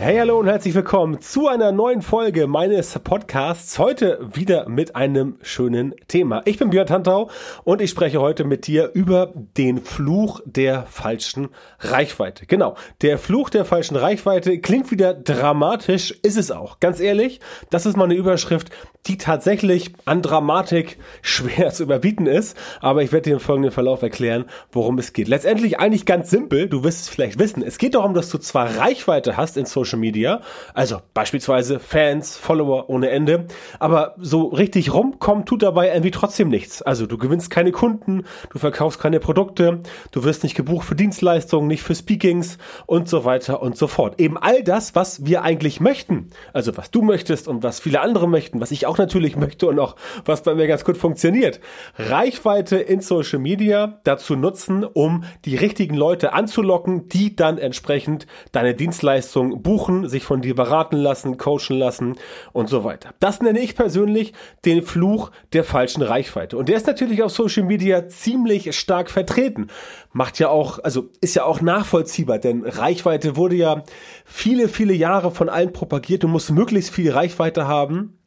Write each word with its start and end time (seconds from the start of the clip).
Hey, 0.00 0.16
hallo 0.16 0.38
und 0.38 0.46
herzlich 0.46 0.76
willkommen 0.76 1.20
zu 1.20 1.48
einer 1.48 1.72
neuen 1.72 2.02
Folge 2.02 2.46
meines 2.46 2.96
Podcasts. 3.00 3.80
Heute 3.80 4.20
wieder 4.32 4.68
mit 4.68 4.94
einem 4.94 5.38
schönen 5.42 5.92
Thema. 6.06 6.40
Ich 6.44 6.56
bin 6.56 6.70
Björn 6.70 6.86
Tantau 6.86 7.30
und 7.64 7.82
ich 7.82 7.90
spreche 7.90 8.20
heute 8.20 8.44
mit 8.44 8.68
dir 8.68 8.92
über 8.94 9.32
den 9.34 9.82
Fluch 9.82 10.40
der 10.44 10.86
falschen 10.86 11.48
Reichweite. 11.80 12.46
Genau, 12.46 12.76
der 13.02 13.18
Fluch 13.18 13.50
der 13.50 13.64
falschen 13.64 13.96
Reichweite 13.96 14.60
klingt 14.60 14.92
wieder 14.92 15.14
dramatisch, 15.14 16.12
ist 16.22 16.38
es 16.38 16.52
auch. 16.52 16.78
Ganz 16.78 17.00
ehrlich, 17.00 17.40
das 17.70 17.84
ist 17.84 17.96
mal 17.96 18.04
eine 18.04 18.14
Überschrift, 18.14 18.70
die 19.06 19.18
tatsächlich 19.18 19.94
an 20.04 20.22
Dramatik 20.22 20.98
schwer 21.22 21.72
zu 21.72 21.82
überbieten 21.82 22.26
ist. 22.26 22.56
Aber 22.80 23.02
ich 23.02 23.10
werde 23.10 23.30
dir 23.30 23.34
im 23.34 23.40
folgenden 23.40 23.72
Verlauf 23.72 24.02
erklären, 24.02 24.44
worum 24.70 24.98
es 24.98 25.12
geht. 25.12 25.26
Letztendlich 25.26 25.80
eigentlich 25.80 26.06
ganz 26.06 26.30
simpel, 26.30 26.68
du 26.68 26.84
wirst 26.84 27.00
es 27.00 27.08
vielleicht 27.08 27.40
wissen. 27.40 27.64
Es 27.64 27.78
geht 27.78 27.96
darum, 27.96 28.14
dass 28.14 28.30
du 28.30 28.38
zwar 28.38 28.76
Reichweite 28.76 29.36
hast 29.36 29.56
in 29.56 29.66
Social 29.66 29.87
Social 29.88 29.98
Media. 29.98 30.40
Also 30.74 31.00
beispielsweise 31.14 31.78
Fans, 31.78 32.36
Follower 32.36 32.90
ohne 32.90 33.10
Ende. 33.10 33.46
Aber 33.78 34.14
so 34.18 34.48
richtig 34.48 34.92
rumkommen 34.92 35.46
tut 35.46 35.62
dabei 35.62 35.88
irgendwie 35.88 36.10
trotzdem 36.10 36.48
nichts. 36.48 36.82
Also 36.82 37.06
du 37.06 37.16
gewinnst 37.16 37.50
keine 37.50 37.72
Kunden, 37.72 38.24
du 38.50 38.58
verkaufst 38.58 39.00
keine 39.00 39.20
Produkte, 39.20 39.80
du 40.12 40.24
wirst 40.24 40.42
nicht 40.42 40.54
gebucht 40.54 40.86
für 40.86 40.94
Dienstleistungen, 40.94 41.66
nicht 41.66 41.82
für 41.82 41.94
Speakings 41.94 42.58
und 42.86 43.08
so 43.08 43.24
weiter 43.24 43.62
und 43.62 43.76
so 43.76 43.86
fort. 43.86 44.20
Eben 44.20 44.36
all 44.36 44.62
das, 44.62 44.94
was 44.94 45.24
wir 45.24 45.42
eigentlich 45.42 45.80
möchten. 45.80 46.30
Also 46.52 46.76
was 46.76 46.90
du 46.90 47.02
möchtest 47.02 47.48
und 47.48 47.62
was 47.62 47.80
viele 47.80 48.00
andere 48.00 48.28
möchten, 48.28 48.60
was 48.60 48.70
ich 48.70 48.86
auch 48.86 48.98
natürlich 48.98 49.36
möchte 49.36 49.66
und 49.66 49.78
auch 49.78 49.96
was 50.24 50.42
bei 50.42 50.54
mir 50.54 50.66
ganz 50.66 50.84
gut 50.84 50.98
funktioniert. 50.98 51.60
Reichweite 51.96 52.76
in 52.76 53.00
Social 53.00 53.38
Media 53.38 54.00
dazu 54.04 54.36
nutzen, 54.36 54.84
um 54.84 55.24
die 55.44 55.56
richtigen 55.56 55.94
Leute 55.94 56.32
anzulocken, 56.32 57.08
die 57.08 57.34
dann 57.36 57.58
entsprechend 57.58 58.26
deine 58.52 58.74
Dienstleistung 58.74 59.62
buchen 59.62 59.77
buchen, 59.78 60.08
sich 60.08 60.24
von 60.24 60.40
dir 60.40 60.56
beraten 60.56 60.96
lassen, 60.96 61.38
coachen 61.38 61.78
lassen 61.78 62.16
und 62.52 62.68
so 62.68 62.82
weiter. 62.82 63.14
Das 63.20 63.40
nenne 63.40 63.60
ich 63.60 63.76
persönlich 63.76 64.32
den 64.64 64.82
Fluch 64.82 65.30
der 65.52 65.62
falschen 65.62 66.02
Reichweite. 66.02 66.56
Und 66.56 66.68
der 66.68 66.76
ist 66.76 66.88
natürlich 66.88 67.22
auf 67.22 67.30
Social 67.30 67.62
Media 67.62 68.08
ziemlich 68.08 68.76
stark 68.76 69.08
vertreten. 69.08 69.68
Macht 70.12 70.40
ja 70.40 70.48
auch, 70.48 70.80
also 70.80 71.10
ist 71.20 71.36
ja 71.36 71.44
auch 71.44 71.60
nachvollziehbar, 71.60 72.38
denn 72.38 72.64
Reichweite 72.64 73.36
wurde 73.36 73.54
ja 73.54 73.84
viele, 74.24 74.68
viele 74.68 74.94
Jahre 74.94 75.30
von 75.30 75.48
allen 75.48 75.72
propagiert. 75.72 76.24
Du 76.24 76.28
musst 76.28 76.50
möglichst 76.50 76.92
viel 76.92 77.12
Reichweite 77.12 77.68
haben. 77.68 78.17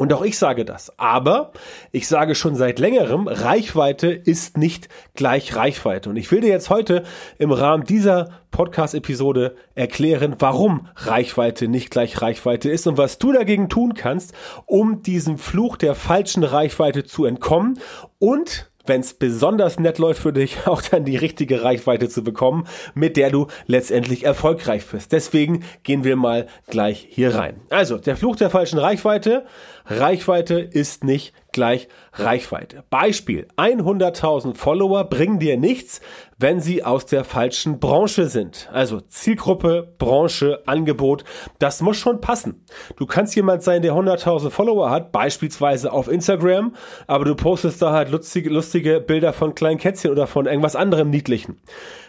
Und 0.00 0.14
auch 0.14 0.22
ich 0.22 0.38
sage 0.38 0.64
das. 0.64 0.98
Aber 0.98 1.52
ich 1.92 2.08
sage 2.08 2.34
schon 2.34 2.54
seit 2.54 2.78
längerem, 2.78 3.28
Reichweite 3.28 4.08
ist 4.10 4.56
nicht 4.56 4.88
gleich 5.14 5.54
Reichweite. 5.54 6.08
Und 6.08 6.16
ich 6.16 6.32
will 6.32 6.40
dir 6.40 6.48
jetzt 6.48 6.70
heute 6.70 7.04
im 7.36 7.52
Rahmen 7.52 7.84
dieser 7.84 8.30
Podcast-Episode 8.50 9.56
erklären, 9.74 10.36
warum 10.38 10.88
Reichweite 10.96 11.68
nicht 11.68 11.90
gleich 11.90 12.22
Reichweite 12.22 12.70
ist 12.70 12.86
und 12.86 12.96
was 12.96 13.18
du 13.18 13.32
dagegen 13.32 13.68
tun 13.68 13.92
kannst, 13.92 14.32
um 14.64 15.02
diesem 15.02 15.36
Fluch 15.36 15.76
der 15.76 15.94
falschen 15.94 16.44
Reichweite 16.44 17.04
zu 17.04 17.26
entkommen 17.26 17.78
und 18.18 18.69
wenn 18.90 19.02
es 19.02 19.14
besonders 19.14 19.78
nett 19.78 19.98
läuft 19.98 20.20
für 20.20 20.32
dich, 20.32 20.58
auch 20.66 20.82
dann 20.82 21.04
die 21.04 21.16
richtige 21.16 21.62
Reichweite 21.62 22.08
zu 22.08 22.24
bekommen, 22.24 22.66
mit 22.94 23.16
der 23.16 23.30
du 23.30 23.46
letztendlich 23.66 24.24
erfolgreich 24.24 24.92
wirst. 24.92 25.12
Deswegen 25.12 25.62
gehen 25.84 26.02
wir 26.02 26.16
mal 26.16 26.48
gleich 26.66 27.06
hier 27.08 27.36
rein. 27.36 27.60
Also, 27.70 27.98
der 27.98 28.16
Fluch 28.16 28.34
der 28.34 28.50
falschen 28.50 28.80
Reichweite. 28.80 29.46
Reichweite 29.86 30.58
ist 30.58 31.04
nicht 31.04 31.32
gleich 31.52 31.88
Reichweite. 32.12 32.84
Beispiel, 32.90 33.46
100.000 33.56 34.54
Follower 34.54 35.04
bringen 35.04 35.38
dir 35.38 35.56
nichts, 35.56 36.00
wenn 36.40 36.60
sie 36.60 36.82
aus 36.82 37.04
der 37.04 37.24
falschen 37.24 37.78
Branche 37.80 38.26
sind. 38.26 38.68
Also 38.72 39.00
Zielgruppe, 39.00 39.94
Branche, 39.98 40.62
Angebot, 40.66 41.24
das 41.58 41.82
muss 41.82 41.98
schon 41.98 42.22
passen. 42.22 42.64
Du 42.96 43.04
kannst 43.04 43.36
jemand 43.36 43.62
sein, 43.62 43.82
der 43.82 43.92
100.000 43.92 44.48
Follower 44.48 44.90
hat, 44.90 45.12
beispielsweise 45.12 45.92
auf 45.92 46.08
Instagram, 46.08 46.74
aber 47.06 47.26
du 47.26 47.34
postest 47.34 47.82
da 47.82 47.92
halt 47.92 48.10
lustige, 48.10 48.48
lustige 48.48 49.00
Bilder 49.00 49.34
von 49.34 49.54
kleinen 49.54 49.78
Kätzchen 49.78 50.10
oder 50.10 50.26
von 50.26 50.46
irgendwas 50.46 50.76
anderem 50.76 51.10
Niedlichen. 51.10 51.60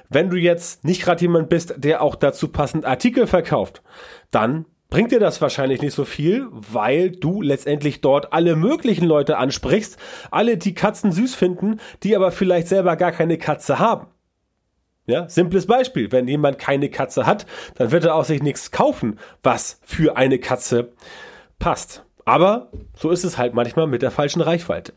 Wenn 0.10 0.30
du 0.30 0.38
jetzt 0.38 0.86
nicht 0.86 1.04
gerade 1.04 1.22
jemand 1.22 1.50
bist, 1.50 1.76
der 1.78 2.02
auch 2.02 2.16
dazu 2.16 2.48
passend 2.48 2.86
Artikel 2.86 3.28
verkauft, 3.28 3.82
dann 4.30 4.66
bringt 4.90 5.12
dir 5.12 5.20
das 5.20 5.42
wahrscheinlich 5.42 5.82
nicht 5.82 5.94
so 5.94 6.06
viel, 6.06 6.48
weil 6.52 7.12
du 7.12 7.42
letztendlich 7.42 8.00
dort 8.02 8.32
alle 8.32 8.56
möglichen 8.56 9.06
Leute 9.06 9.38
ansprichst, 9.38 9.98
alle, 10.30 10.58
die 10.58 10.74
Katzen 10.74 11.12
süß 11.12 11.36
finden, 11.36 11.80
die 12.04 12.16
aber 12.16 12.32
vielleicht 12.32 12.68
selber 12.68 12.96
gar 12.96 13.12
keine 13.12 13.38
Katze 13.38 13.80
haben. 13.80 14.08
Ja, 15.08 15.28
simples 15.28 15.66
Beispiel. 15.66 16.12
Wenn 16.12 16.28
jemand 16.28 16.60
keine 16.60 16.90
Katze 16.90 17.26
hat, 17.26 17.46
dann 17.76 17.92
wird 17.92 18.06
er 18.06 18.16
auch 18.16 18.26
sich 18.26 18.44
nichts 18.44 18.72
kaufen, 18.72 19.20
was 19.44 19.80
für 19.84 20.16
eine 20.16 20.40
Katze 20.40 20.94
passt. 21.60 22.06
Aber 22.26 22.70
so 22.96 23.10
ist 23.10 23.24
es 23.24 23.38
halt 23.38 23.54
manchmal 23.54 23.88
mit 23.88 24.02
der 24.02 24.12
falschen 24.12 24.42
Reichweite. 24.42 24.94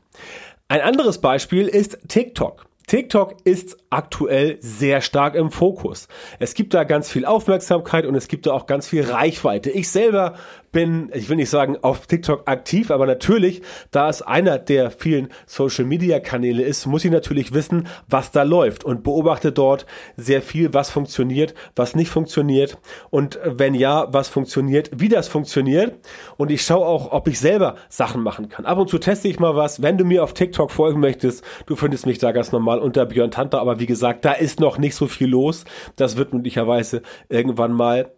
Ein 0.68 0.82
anderes 0.82 1.20
Beispiel 1.20 1.68
ist 1.68 1.98
TikTok. 2.08 2.66
TikTok 2.86 3.36
ist 3.44 3.78
aktuell 3.88 4.58
sehr 4.60 5.00
stark 5.00 5.34
im 5.36 5.50
Fokus. 5.50 6.06
Es 6.38 6.52
gibt 6.54 6.74
da 6.74 6.84
ganz 6.84 7.10
viel 7.10 7.24
Aufmerksamkeit 7.24 8.04
und 8.04 8.14
es 8.14 8.28
gibt 8.28 8.46
da 8.46 8.52
auch 8.52 8.66
ganz 8.66 8.86
viel 8.86 9.04
Reichweite. 9.04 9.70
Ich 9.70 9.90
selber 9.90 10.34
bin, 10.74 11.10
ich 11.14 11.30
will 11.30 11.36
nicht 11.36 11.48
sagen 11.48 11.78
auf 11.80 12.06
TikTok 12.06 12.42
aktiv, 12.46 12.90
aber 12.90 13.06
natürlich, 13.06 13.62
da 13.90 14.10
es 14.10 14.20
einer 14.20 14.58
der 14.58 14.90
vielen 14.90 15.28
Social 15.46 15.86
Media 15.86 16.20
Kanäle 16.20 16.62
ist, 16.62 16.84
muss 16.84 17.04
ich 17.06 17.10
natürlich 17.10 17.54
wissen, 17.54 17.86
was 18.08 18.32
da 18.32 18.42
läuft 18.42 18.84
und 18.84 19.02
beobachte 19.02 19.52
dort 19.52 19.86
sehr 20.18 20.42
viel, 20.42 20.74
was 20.74 20.90
funktioniert, 20.90 21.54
was 21.76 21.94
nicht 21.94 22.10
funktioniert 22.10 22.76
und 23.08 23.38
wenn 23.44 23.74
ja, 23.74 24.12
was 24.12 24.28
funktioniert, 24.28 24.90
wie 24.94 25.08
das 25.08 25.28
funktioniert 25.28 25.94
und 26.36 26.50
ich 26.50 26.62
schaue 26.62 26.84
auch, 26.84 27.12
ob 27.12 27.28
ich 27.28 27.38
selber 27.38 27.76
Sachen 27.88 28.22
machen 28.22 28.50
kann. 28.50 28.66
Ab 28.66 28.78
und 28.78 28.90
zu 28.90 28.98
teste 28.98 29.28
ich 29.28 29.38
mal 29.38 29.56
was. 29.56 29.80
Wenn 29.80 29.96
du 29.96 30.04
mir 30.04 30.24
auf 30.24 30.34
TikTok 30.34 30.72
folgen 30.72 31.00
möchtest, 31.00 31.44
du 31.66 31.76
findest 31.76 32.04
mich 32.04 32.18
da 32.18 32.32
ganz 32.32 32.52
normal 32.52 32.80
unter 32.80 33.06
Björn 33.06 33.30
Tante, 33.30 33.58
aber 33.58 33.78
wie 33.78 33.86
gesagt, 33.86 34.24
da 34.24 34.32
ist 34.32 34.58
noch 34.60 34.76
nicht 34.76 34.96
so 34.96 35.06
viel 35.06 35.28
los. 35.28 35.64
Das 35.96 36.16
wird 36.16 36.34
möglicherweise 36.34 37.02
irgendwann 37.28 37.72
mal 37.72 38.12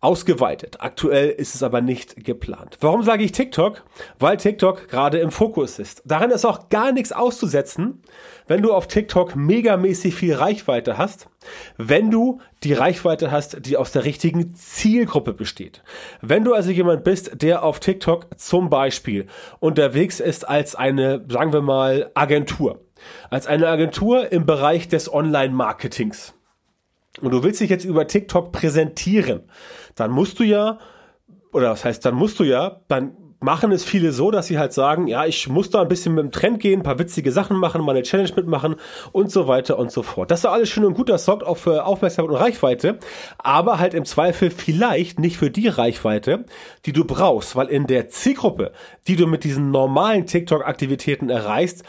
ausgeweitet. 0.00 0.76
Aktuell 0.78 1.30
ist 1.30 1.56
es 1.56 1.62
aber 1.64 1.80
nicht 1.80 2.24
geplant. 2.24 2.78
Warum 2.80 3.02
sage 3.02 3.24
ich 3.24 3.32
TikTok? 3.32 3.82
Weil 4.18 4.36
TikTok 4.36 4.88
gerade 4.88 5.18
im 5.18 5.32
Fokus 5.32 5.80
ist. 5.80 6.02
Daran 6.04 6.30
ist 6.30 6.44
auch 6.44 6.68
gar 6.68 6.92
nichts 6.92 7.10
auszusetzen, 7.10 8.02
wenn 8.46 8.62
du 8.62 8.72
auf 8.72 8.86
TikTok 8.86 9.34
megamäßig 9.34 10.14
viel 10.14 10.34
Reichweite 10.34 10.98
hast, 10.98 11.28
wenn 11.78 12.12
du 12.12 12.40
die 12.62 12.74
Reichweite 12.74 13.32
hast, 13.32 13.66
die 13.66 13.76
aus 13.76 13.90
der 13.90 14.04
richtigen 14.04 14.54
Zielgruppe 14.54 15.32
besteht. 15.32 15.82
Wenn 16.20 16.44
du 16.44 16.54
also 16.54 16.70
jemand 16.70 17.02
bist, 17.02 17.42
der 17.42 17.64
auf 17.64 17.80
TikTok 17.80 18.38
zum 18.38 18.70
Beispiel 18.70 19.26
unterwegs 19.58 20.20
ist 20.20 20.48
als 20.48 20.76
eine, 20.76 21.24
sagen 21.28 21.52
wir 21.52 21.62
mal, 21.62 22.12
Agentur. 22.14 22.80
Als 23.30 23.46
eine 23.46 23.68
Agentur 23.68 24.30
im 24.32 24.44
Bereich 24.46 24.88
des 24.88 25.12
Online-Marketings 25.12 26.34
und 27.20 27.32
du 27.32 27.42
willst 27.42 27.60
dich 27.60 27.70
jetzt 27.70 27.84
über 27.84 28.06
TikTok 28.06 28.52
präsentieren, 28.52 29.42
dann 30.00 30.10
musst 30.10 30.38
du 30.38 30.44
ja, 30.44 30.78
oder 31.52 31.70
was 31.70 31.84
heißt, 31.84 32.04
dann 32.04 32.14
musst 32.14 32.38
du 32.40 32.44
ja, 32.44 32.80
dann 32.88 33.16
machen 33.40 33.70
es 33.70 33.84
viele 33.84 34.12
so, 34.12 34.30
dass 34.30 34.48
sie 34.48 34.58
halt 34.58 34.72
sagen, 34.72 35.06
ja, 35.06 35.24
ich 35.24 35.48
muss 35.48 35.70
da 35.70 35.82
ein 35.82 35.88
bisschen 35.88 36.14
mit 36.14 36.24
dem 36.24 36.32
Trend 36.32 36.60
gehen, 36.60 36.80
ein 36.80 36.82
paar 36.82 36.98
witzige 36.98 37.30
Sachen 37.30 37.56
machen, 37.56 37.82
mal 37.82 37.92
eine 37.92 38.02
Challenge 38.02 38.32
mitmachen 38.34 38.76
und 39.12 39.30
so 39.30 39.46
weiter 39.46 39.78
und 39.78 39.92
so 39.92 40.02
fort. 40.02 40.30
Das 40.30 40.40
ist 40.40 40.46
alles 40.46 40.68
schön 40.68 40.84
und 40.84 40.94
gut, 40.94 41.08
das 41.08 41.24
sorgt 41.24 41.44
auch 41.44 41.56
für 41.56 41.84
Aufmerksamkeit 41.84 42.34
und 42.34 42.40
Reichweite, 42.40 42.98
aber 43.38 43.78
halt 43.78 43.94
im 43.94 44.04
Zweifel 44.04 44.50
vielleicht 44.50 45.20
nicht 45.20 45.36
für 45.36 45.50
die 45.50 45.68
Reichweite, 45.68 46.46
die 46.84 46.92
du 46.92 47.04
brauchst, 47.04 47.54
weil 47.54 47.68
in 47.68 47.86
der 47.86 48.08
Zielgruppe, 48.08 48.72
die 49.06 49.16
du 49.16 49.26
mit 49.26 49.44
diesen 49.44 49.70
normalen 49.70 50.26
TikTok-Aktivitäten 50.26 51.30
erreichst, 51.30 51.84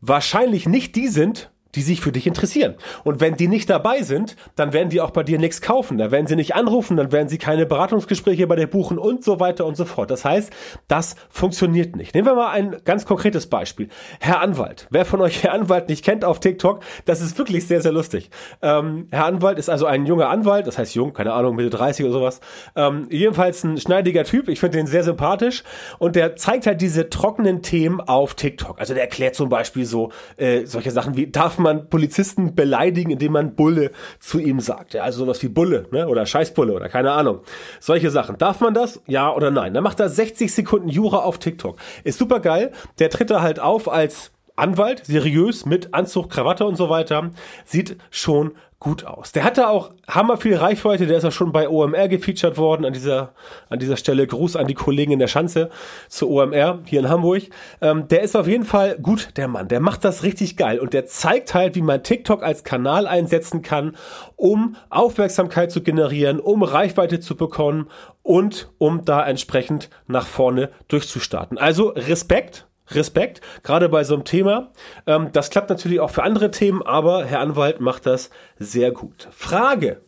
wahrscheinlich 0.00 0.68
nicht 0.68 0.94
die 0.94 1.08
sind, 1.08 1.51
die 1.74 1.82
sich 1.82 2.00
für 2.00 2.12
dich 2.12 2.26
interessieren. 2.26 2.74
Und 3.04 3.20
wenn 3.20 3.36
die 3.36 3.48
nicht 3.48 3.70
dabei 3.70 4.02
sind, 4.02 4.36
dann 4.56 4.72
werden 4.72 4.90
die 4.90 5.00
auch 5.00 5.10
bei 5.10 5.22
dir 5.22 5.38
nichts 5.38 5.60
kaufen. 5.60 5.98
Da 5.98 6.10
werden 6.10 6.26
sie 6.26 6.36
nicht 6.36 6.54
anrufen, 6.54 6.96
dann 6.96 7.12
werden 7.12 7.28
sie 7.28 7.38
keine 7.38 7.66
Beratungsgespräche 7.66 8.46
bei 8.46 8.56
dir 8.56 8.66
buchen 8.66 8.98
und 8.98 9.24
so 9.24 9.40
weiter 9.40 9.64
und 9.64 9.76
so 9.76 9.84
fort. 9.84 10.10
Das 10.10 10.24
heißt, 10.24 10.52
das 10.88 11.16
funktioniert 11.30 11.96
nicht. 11.96 12.14
Nehmen 12.14 12.26
wir 12.26 12.34
mal 12.34 12.50
ein 12.50 12.76
ganz 12.84 13.06
konkretes 13.06 13.46
Beispiel. 13.46 13.88
Herr 14.20 14.40
Anwalt. 14.40 14.86
Wer 14.90 15.04
von 15.04 15.20
euch 15.20 15.42
Herr 15.42 15.54
Anwalt 15.54 15.88
nicht 15.88 16.04
kennt 16.04 16.24
auf 16.24 16.40
TikTok, 16.40 16.80
das 17.06 17.20
ist 17.20 17.38
wirklich 17.38 17.66
sehr, 17.66 17.80
sehr 17.80 17.92
lustig. 17.92 18.30
Ähm, 18.60 19.08
Herr 19.10 19.24
Anwalt 19.24 19.58
ist 19.58 19.70
also 19.70 19.86
ein 19.86 20.04
junger 20.04 20.28
Anwalt, 20.28 20.66
das 20.66 20.76
heißt 20.78 20.94
jung, 20.94 21.12
keine 21.12 21.32
Ahnung, 21.32 21.56
Mitte 21.56 21.70
30 21.70 22.04
oder 22.04 22.14
sowas. 22.14 22.40
Ähm, 22.76 23.06
jedenfalls 23.10 23.64
ein 23.64 23.78
schneidiger 23.78 24.24
Typ. 24.24 24.48
Ich 24.48 24.60
finde 24.60 24.78
den 24.78 24.86
sehr 24.86 25.04
sympathisch 25.04 25.62
und 25.98 26.16
der 26.16 26.36
zeigt 26.36 26.66
halt 26.66 26.80
diese 26.80 27.08
trockenen 27.08 27.62
Themen 27.62 28.00
auf 28.00 28.34
TikTok. 28.34 28.78
Also 28.78 28.92
der 28.92 29.04
erklärt 29.04 29.34
zum 29.34 29.48
Beispiel 29.48 29.86
so 29.86 30.12
äh, 30.36 30.66
solche 30.66 30.90
Sachen 30.90 31.16
wie, 31.16 31.30
darf 31.30 31.58
man 31.62 31.88
Polizisten 31.88 32.54
beleidigen, 32.54 33.10
indem 33.10 33.32
man 33.32 33.54
Bulle 33.54 33.92
zu 34.18 34.38
ihm 34.38 34.60
sagt. 34.60 34.94
Ja, 34.94 35.02
also 35.04 35.24
sowas 35.24 35.42
wie 35.42 35.48
Bulle 35.48 35.86
ne? 35.90 36.08
oder 36.08 36.26
Scheißbulle 36.26 36.72
oder 36.72 36.88
keine 36.88 37.12
Ahnung. 37.12 37.40
Solche 37.80 38.10
Sachen. 38.10 38.38
Darf 38.38 38.60
man 38.60 38.74
das? 38.74 39.00
Ja 39.06 39.32
oder 39.32 39.50
nein? 39.50 39.74
Dann 39.74 39.84
macht 39.84 40.00
er 40.00 40.08
60 40.08 40.52
Sekunden 40.52 40.88
Jura 40.88 41.18
auf 41.18 41.38
TikTok. 41.38 41.78
Ist 42.04 42.18
super 42.18 42.40
geil. 42.40 42.72
Der 42.98 43.10
tritt 43.10 43.30
da 43.30 43.42
halt 43.42 43.60
auf 43.60 43.90
als 43.90 44.31
Anwalt, 44.56 45.04
seriös, 45.06 45.66
mit 45.66 45.94
Anzug, 45.94 46.30
Krawatte 46.30 46.66
und 46.66 46.76
so 46.76 46.88
weiter. 46.88 47.30
Sieht 47.64 47.96
schon 48.10 48.52
gut 48.82 49.04
aus. 49.04 49.30
Der 49.30 49.44
hatte 49.44 49.68
auch 49.68 49.92
hammer 50.08 50.36
viel 50.36 50.56
Reichweite, 50.56 51.06
der 51.06 51.18
ist 51.18 51.24
auch 51.24 51.30
schon 51.30 51.52
bei 51.52 51.68
OMR 51.68 52.08
gefeatured 52.08 52.58
worden. 52.58 52.84
An 52.84 52.92
dieser, 52.92 53.32
an 53.68 53.78
dieser 53.78 53.96
Stelle 53.96 54.26
Gruß 54.26 54.56
an 54.56 54.66
die 54.66 54.74
Kollegen 54.74 55.12
in 55.12 55.20
der 55.20 55.28
Schanze 55.28 55.70
zu 56.08 56.28
OMR 56.28 56.80
hier 56.84 56.98
in 56.98 57.08
Hamburg. 57.08 57.44
Ähm, 57.80 58.08
der 58.08 58.22
ist 58.22 58.34
auf 58.34 58.48
jeden 58.48 58.64
Fall 58.64 58.98
gut, 58.98 59.36
der 59.36 59.46
Mann. 59.46 59.68
Der 59.68 59.78
macht 59.78 60.04
das 60.04 60.24
richtig 60.24 60.56
geil 60.56 60.80
und 60.80 60.94
der 60.94 61.06
zeigt 61.06 61.54
halt, 61.54 61.76
wie 61.76 61.80
man 61.80 62.02
TikTok 62.02 62.42
als 62.42 62.64
Kanal 62.64 63.06
einsetzen 63.06 63.62
kann, 63.62 63.94
um 64.34 64.74
Aufmerksamkeit 64.90 65.70
zu 65.70 65.84
generieren, 65.84 66.40
um 66.40 66.64
Reichweite 66.64 67.20
zu 67.20 67.36
bekommen 67.36 67.88
und 68.24 68.68
um 68.78 69.04
da 69.04 69.24
entsprechend 69.24 69.90
nach 70.08 70.26
vorne 70.26 70.70
durchzustarten. 70.88 71.56
Also 71.56 71.90
Respekt 71.90 72.66
Respekt, 72.94 73.40
gerade 73.62 73.88
bei 73.88 74.04
so 74.04 74.14
einem 74.14 74.24
Thema. 74.24 74.72
Ähm, 75.06 75.30
das 75.32 75.50
klappt 75.50 75.70
natürlich 75.70 76.00
auch 76.00 76.10
für 76.10 76.22
andere 76.22 76.50
Themen, 76.50 76.82
aber 76.82 77.24
Herr 77.24 77.40
Anwalt 77.40 77.80
macht 77.80 78.06
das 78.06 78.30
sehr 78.58 78.90
gut. 78.90 79.28
Frage, 79.30 80.00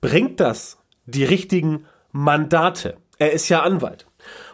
bringt 0.00 0.40
das 0.40 0.78
die 1.06 1.24
richtigen 1.24 1.86
Mandate? 2.12 2.96
Er 3.18 3.32
ist 3.32 3.48
ja 3.48 3.62
Anwalt 3.62 4.07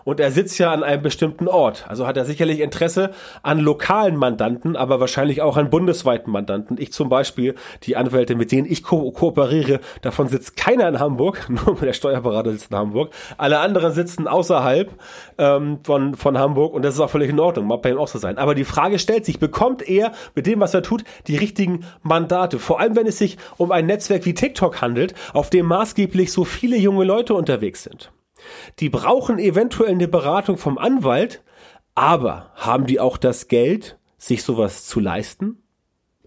und 0.04 0.20
er 0.20 0.30
sitzt 0.30 0.58
ja 0.58 0.72
an 0.72 0.82
einem 0.82 1.02
bestimmten 1.02 1.48
Ort. 1.48 1.84
Also 1.88 2.06
hat 2.06 2.16
er 2.16 2.24
sicherlich 2.24 2.60
Interesse 2.60 3.10
an 3.42 3.58
lokalen 3.58 4.16
Mandanten, 4.16 4.76
aber 4.76 5.00
wahrscheinlich 5.00 5.42
auch 5.42 5.56
an 5.56 5.70
bundesweiten 5.70 6.32
Mandanten. 6.32 6.76
Ich 6.78 6.92
zum 6.92 7.08
Beispiel, 7.08 7.54
die 7.82 7.96
Anwälte, 7.96 8.34
mit 8.34 8.52
denen 8.52 8.70
ich 8.70 8.82
ko 8.82 9.10
kooperiere, 9.10 9.80
davon 10.02 10.28
sitzt 10.28 10.56
keiner 10.56 10.88
in 10.88 10.98
Hamburg, 11.00 11.48
nur 11.66 11.76
der 11.76 11.92
Steuerberater 11.92 12.52
sitzt 12.52 12.70
in 12.70 12.76
Hamburg. 12.76 13.12
Alle 13.36 13.58
anderen 13.58 13.92
sitzen 13.92 14.28
außerhalb 14.28 14.90
ähm, 15.38 15.78
von, 15.82 16.14
von 16.14 16.38
Hamburg 16.38 16.74
und 16.74 16.84
das 16.84 16.94
ist 16.94 17.00
auch 17.00 17.10
völlig 17.10 17.30
in 17.30 17.40
Ordnung, 17.40 17.66
mag 17.66 17.82
bei 17.82 17.90
ihm 17.90 17.98
auch 17.98 18.08
so 18.08 18.18
sein. 18.18 18.38
Aber 18.38 18.54
die 18.54 18.64
Frage 18.64 18.98
stellt 18.98 19.24
sich, 19.24 19.38
bekommt 19.38 19.88
er 19.88 20.12
mit 20.34 20.46
dem, 20.46 20.60
was 20.60 20.74
er 20.74 20.82
tut, 20.82 21.04
die 21.26 21.36
richtigen 21.36 21.84
Mandate? 22.02 22.58
Vor 22.58 22.80
allem, 22.80 22.96
wenn 22.96 23.06
es 23.06 23.18
sich 23.18 23.38
um 23.56 23.72
ein 23.72 23.86
Netzwerk 23.86 24.24
wie 24.26 24.34
TikTok 24.34 24.80
handelt, 24.80 25.14
auf 25.32 25.50
dem 25.50 25.66
maßgeblich 25.66 26.32
so 26.32 26.44
viele 26.44 26.76
junge 26.76 27.04
Leute 27.04 27.34
unterwegs 27.34 27.84
sind. 27.84 28.10
Die 28.80 28.88
brauchen 28.88 29.38
eventuell 29.38 29.92
eine 29.92 30.08
Beratung 30.08 30.56
vom 30.56 30.78
Anwalt, 30.78 31.42
aber 31.94 32.50
haben 32.54 32.86
die 32.86 33.00
auch 33.00 33.16
das 33.16 33.48
Geld, 33.48 33.98
sich 34.18 34.42
sowas 34.42 34.86
zu 34.86 35.00
leisten? 35.00 35.62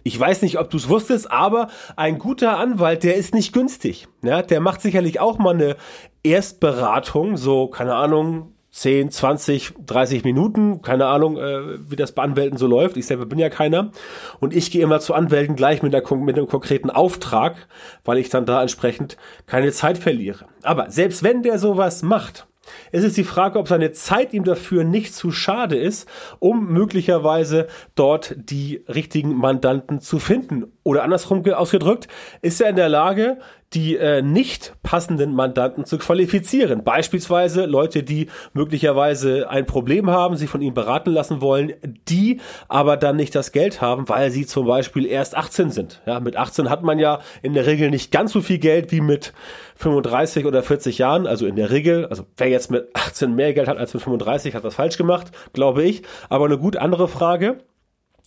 Ich 0.04 0.18
weiß 0.18 0.42
nicht, 0.42 0.58
ob 0.58 0.70
du 0.70 0.78
es 0.78 0.88
wusstest, 0.88 1.30
aber 1.30 1.68
ein 1.98 2.18
guter 2.18 2.58
Anwalt, 2.58 3.04
der 3.04 3.16
ist 3.16 3.34
nicht 3.34 3.52
günstig. 3.52 4.08
Ja, 4.24 4.42
der 4.42 4.62
macht 4.62 4.82
sicherlich 4.82 5.20
auch 5.20 5.38
mal 5.38 5.54
eine 5.54 5.76
Erstberatung, 6.24 7.36
so, 7.36 7.68
keine 7.68 7.96
Ahnung, 7.96 8.54
10, 8.78 9.10
20, 9.10 9.74
30 9.88 10.24
Minuten, 10.24 10.84
keine 10.84 11.08
Ahnung, 11.08 11.38
äh, 11.38 11.90
wie 11.90 11.96
das 11.96 12.12
bei 12.12 12.22
Anwälten 12.22 12.60
so 12.60 12.68
läuft. 12.68 12.96
Ich 12.96 13.08
selber 13.08 13.26
bin 13.26 13.40
ja 13.40 13.50
keiner. 13.50 13.92
Und 14.40 14.56
ich 14.56 14.70
gehe 14.70 14.84
immer 14.84 15.00
zu 15.00 15.16
Anwälten 15.16 15.56
gleich 15.56 15.82
mit, 15.82 15.96
einer, 15.96 16.16
mit 16.18 16.38
einem 16.38 16.48
konkreten 16.48 16.92
Auftrag, 16.92 17.68
weil 18.06 18.20
ich 18.20 18.30
dann 18.30 18.46
da 18.46 18.62
entsprechend 18.62 19.18
keine 19.48 19.72
Zeit 19.72 19.98
verliere. 19.98 20.46
Aber 20.62 20.92
selbst 20.92 21.24
wenn 21.24 21.42
der 21.42 21.58
sowas 21.58 22.04
macht, 22.04 22.46
es 22.92 23.04
ist 23.04 23.18
die 23.18 23.24
Frage, 23.24 23.58
ob 23.58 23.68
seine 23.68 23.94
Zeit 23.94 24.34
ihm 24.34 24.44
dafür 24.44 24.84
nicht 24.84 25.16
zu 25.16 25.32
schade 25.32 25.78
ist, 25.78 26.08
um 26.38 26.68
möglicherweise 26.68 27.68
dort 27.96 28.36
die 28.38 28.84
richtigen 28.88 29.36
Mandanten 29.36 30.02
zu 30.02 30.20
finden. 30.20 30.66
Oder 30.84 31.04
andersrum 31.04 31.44
ausgedrückt, 31.48 32.08
ist 32.42 32.62
er 32.62 32.70
in 32.70 32.76
der 32.76 32.90
Lage, 32.90 33.40
die 33.74 33.98
äh, 33.98 34.22
nicht 34.22 34.76
passenden 34.82 35.34
Mandanten 35.34 35.84
zu 35.84 35.98
qualifizieren. 35.98 36.86
Beispielsweise 36.86 37.66
Leute, 37.66 38.02
die 38.02 38.28
möglicherweise 38.54 39.50
ein 39.50 39.66
Problem 39.66 40.10
haben, 40.10 40.38
sich 40.38 40.50
von 40.50 40.62
ihm 40.62 40.74
beraten 40.74 41.12
lassen 41.12 41.42
wollen, 41.42 41.74
die 42.08 42.40
aber 42.70 42.96
dann 42.96 43.18
nicht 43.18 43.36
das 43.36 43.52
Geld 43.52 43.82
haben, 43.82 44.08
weil 44.08 44.32
sie 44.32 44.46
zum 44.46 44.68
Beispiel 44.68 45.06
erst 45.06 45.36
18 45.36 45.72
sind. 45.72 46.02
Ja, 46.06 46.22
mit 46.22 46.38
18 46.38 46.70
hat 46.70 46.84
man 46.84 46.98
ja 46.98 47.20
in 47.42 47.54
der 47.54 47.66
Regel 47.66 47.90
nicht 47.90 48.12
ganz 48.12 48.32
so 48.32 48.40
viel 48.40 48.58
Geld 48.58 48.92
wie 48.94 49.02
mit 49.02 49.34
35 49.76 50.46
oder 50.46 50.64
40 50.64 50.98
Jahren. 50.98 51.28
Also 51.28 51.46
in 51.46 51.58
der 51.58 51.70
Regel, 51.70 52.06
also 52.06 52.24
wer 52.38 52.48
jetzt 52.48 52.72
mit 52.72 52.88
18 52.94 53.36
mehr 53.36 53.54
Geld 53.54 53.68
hat 53.68 53.78
als 53.78 53.94
mit 53.94 54.02
35, 54.02 54.56
hat 54.56 54.64
was 54.64 54.76
falsch 54.76 54.98
gemacht, 54.98 55.32
glaube 55.52 55.84
ich. 55.84 56.04
Aber 56.30 56.46
eine 56.46 56.58
gut 56.58 56.78
andere 56.78 57.10
Frage. 57.10 57.58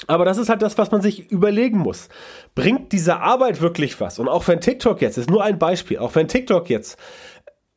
Aber 0.06 0.25
das 0.25 0.38
ist 0.38 0.49
halt 0.49 0.62
das, 0.62 0.79
was 0.79 0.91
man 0.91 1.02
sich 1.02 1.31
überlegen 1.31 1.79
muss. 1.79 2.08
Bringt 2.55 2.93
diese 2.93 3.19
Arbeit 3.20 3.61
wirklich 3.61 4.00
was? 4.00 4.19
Und 4.19 4.29
auch 4.29 4.47
wenn 4.49 4.61
TikTok 4.61 5.00
jetzt, 5.00 5.19
ist 5.19 5.31
nur 5.31 5.44
ein 5.44 5.58
Beispiel, 5.58 5.99
auch 5.99 6.14
wenn 6.14 6.29
TikTok 6.29 6.70
jetzt 6.70 6.99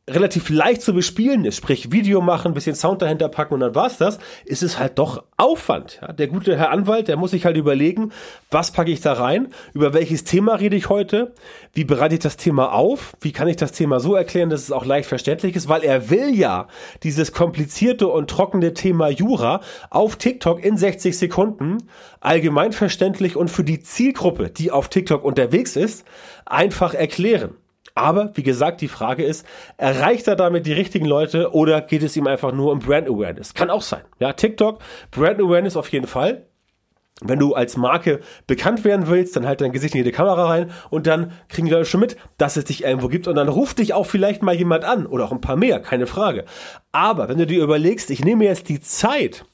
relativ 0.09 0.49
leicht 0.49 0.81
zu 0.81 0.93
bespielen 0.93 1.45
ist, 1.45 1.55
sprich 1.55 1.93
Video 1.93 2.19
machen, 2.19 2.53
bisschen 2.53 2.75
Sound 2.75 3.01
dahinter 3.01 3.29
packen 3.29 3.53
und 3.53 3.61
dann 3.61 3.73
war's 3.73 3.97
das, 3.97 4.19
ist 4.43 4.61
es 4.61 4.77
halt 4.77 4.99
doch 4.99 5.23
Aufwand. 5.37 5.99
Ja, 6.01 6.11
der 6.11 6.27
gute 6.27 6.57
Herr 6.57 6.71
Anwalt, 6.71 7.07
der 7.07 7.15
muss 7.15 7.31
sich 7.31 7.45
halt 7.45 7.55
überlegen, 7.55 8.11
was 8.51 8.71
packe 8.71 8.91
ich 8.91 8.99
da 8.99 9.13
rein, 9.13 9.47
über 9.73 9.93
welches 9.93 10.25
Thema 10.25 10.55
rede 10.55 10.75
ich 10.75 10.89
heute, 10.89 11.33
wie 11.71 11.85
bereite 11.85 12.15
ich 12.15 12.19
das 12.19 12.35
Thema 12.35 12.73
auf, 12.73 13.13
wie 13.21 13.31
kann 13.31 13.47
ich 13.47 13.55
das 13.55 13.71
Thema 13.71 14.01
so 14.01 14.13
erklären, 14.13 14.49
dass 14.49 14.63
es 14.63 14.73
auch 14.73 14.85
leicht 14.85 15.07
verständlich 15.07 15.55
ist, 15.55 15.69
weil 15.69 15.83
er 15.85 16.09
will 16.09 16.35
ja 16.35 16.67
dieses 17.03 17.31
komplizierte 17.31 18.09
und 18.09 18.29
trockene 18.29 18.73
Thema 18.73 19.07
Jura 19.07 19.61
auf 19.89 20.17
TikTok 20.17 20.61
in 20.65 20.75
60 20.75 21.17
Sekunden 21.17 21.77
allgemein 22.19 22.73
verständlich 22.73 23.37
und 23.37 23.49
für 23.49 23.63
die 23.63 23.79
Zielgruppe, 23.79 24.49
die 24.49 24.69
auf 24.69 24.89
TikTok 24.89 25.23
unterwegs 25.23 25.77
ist, 25.77 26.03
einfach 26.45 26.93
erklären. 26.93 27.55
Aber 27.95 28.31
wie 28.35 28.43
gesagt, 28.43 28.81
die 28.81 28.87
Frage 28.87 29.23
ist, 29.23 29.45
erreicht 29.77 30.27
er 30.27 30.35
damit 30.35 30.65
die 30.65 30.73
richtigen 30.73 31.05
Leute 31.05 31.53
oder 31.53 31.81
geht 31.81 32.01
es 32.01 32.17
ihm 32.17 32.25
einfach 32.25 32.51
nur 32.51 32.71
um 32.71 32.79
Brand 32.79 33.07
Awareness? 33.07 33.53
Kann 33.53 33.69
auch 33.69 33.83
sein. 33.83 34.01
Ja, 34.19 34.33
TikTok, 34.33 34.79
Brand 35.11 35.39
Awareness 35.39 35.77
auf 35.77 35.89
jeden 35.89 36.07
Fall. 36.07 36.47
Wenn 37.21 37.37
du 37.37 37.53
als 37.53 37.77
Marke 37.77 38.21
bekannt 38.47 38.83
werden 38.83 39.07
willst, 39.07 39.35
dann 39.35 39.45
halt 39.45 39.61
dein 39.61 39.71
Gesicht 39.71 39.93
in 39.93 39.99
jede 39.99 40.11
Kamera 40.11 40.47
rein 40.47 40.71
und 40.89 41.05
dann 41.05 41.31
kriegen 41.47 41.67
die 41.67 41.73
Leute 41.73 41.85
schon 41.85 41.99
mit, 41.99 42.17
dass 42.39 42.57
es 42.57 42.65
dich 42.65 42.83
irgendwo 42.83 43.07
gibt 43.07 43.27
und 43.27 43.35
dann 43.35 43.47
ruft 43.47 43.77
dich 43.77 43.93
auch 43.93 44.07
vielleicht 44.07 44.41
mal 44.41 44.55
jemand 44.55 44.83
an 44.83 45.05
oder 45.05 45.25
auch 45.25 45.31
ein 45.31 45.39
paar 45.39 45.55
mehr, 45.55 45.79
keine 45.79 46.07
Frage. 46.07 46.45
Aber 46.91 47.29
wenn 47.29 47.37
du 47.37 47.45
dir 47.45 47.63
überlegst, 47.63 48.09
ich 48.09 48.25
nehme 48.25 48.45
jetzt 48.45 48.67
die 48.67 48.81
Zeit, 48.81 49.45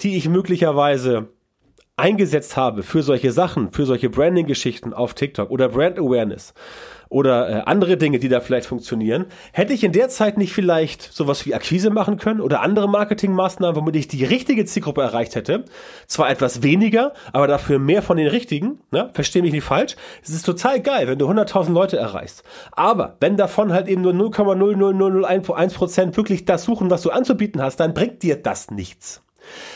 die 0.00 0.16
ich 0.16 0.28
möglicherweise 0.28 1.28
eingesetzt 1.96 2.56
habe 2.56 2.84
für 2.84 3.02
solche 3.02 3.32
Sachen, 3.32 3.72
für 3.72 3.84
solche 3.84 4.08
Branding-Geschichten 4.08 4.94
auf 4.94 5.14
TikTok 5.14 5.50
oder 5.50 5.68
Brand 5.68 5.98
Awareness 5.98 6.54
oder 7.08 7.48
äh, 7.48 7.62
andere 7.64 7.96
Dinge, 7.96 8.18
die 8.18 8.28
da 8.28 8.40
vielleicht 8.40 8.66
funktionieren, 8.66 9.26
hätte 9.52 9.72
ich 9.72 9.84
in 9.84 9.92
der 9.92 10.08
Zeit 10.08 10.38
nicht 10.38 10.52
vielleicht 10.52 11.02
sowas 11.02 11.46
wie 11.46 11.54
Akquise 11.54 11.90
machen 11.90 12.18
können 12.18 12.40
oder 12.40 12.60
andere 12.60 12.88
Marketingmaßnahmen, 12.88 13.76
womit 13.76 13.96
ich 13.96 14.08
die 14.08 14.24
richtige 14.24 14.64
Zielgruppe 14.64 15.02
erreicht 15.02 15.34
hätte. 15.34 15.64
Zwar 16.06 16.30
etwas 16.30 16.62
weniger, 16.62 17.12
aber 17.32 17.46
dafür 17.46 17.78
mehr 17.78 18.02
von 18.02 18.16
den 18.16 18.28
richtigen. 18.28 18.80
Ne? 18.90 19.10
Verstehe 19.12 19.42
mich 19.42 19.52
nicht 19.52 19.64
falsch. 19.64 19.96
Es 20.22 20.30
ist 20.30 20.44
total 20.44 20.80
geil, 20.80 21.08
wenn 21.08 21.18
du 21.18 21.28
100.000 21.28 21.72
Leute 21.72 21.96
erreichst. 21.96 22.42
Aber 22.72 23.16
wenn 23.20 23.36
davon 23.36 23.72
halt 23.72 23.88
eben 23.88 24.02
nur 24.02 24.12
0,00001% 24.12 26.16
wirklich 26.16 26.44
das 26.44 26.64
suchen, 26.64 26.90
was 26.90 27.02
du 27.02 27.10
anzubieten 27.10 27.62
hast, 27.62 27.76
dann 27.76 27.94
bringt 27.94 28.22
dir 28.22 28.36
das 28.36 28.70
nichts. 28.70 29.22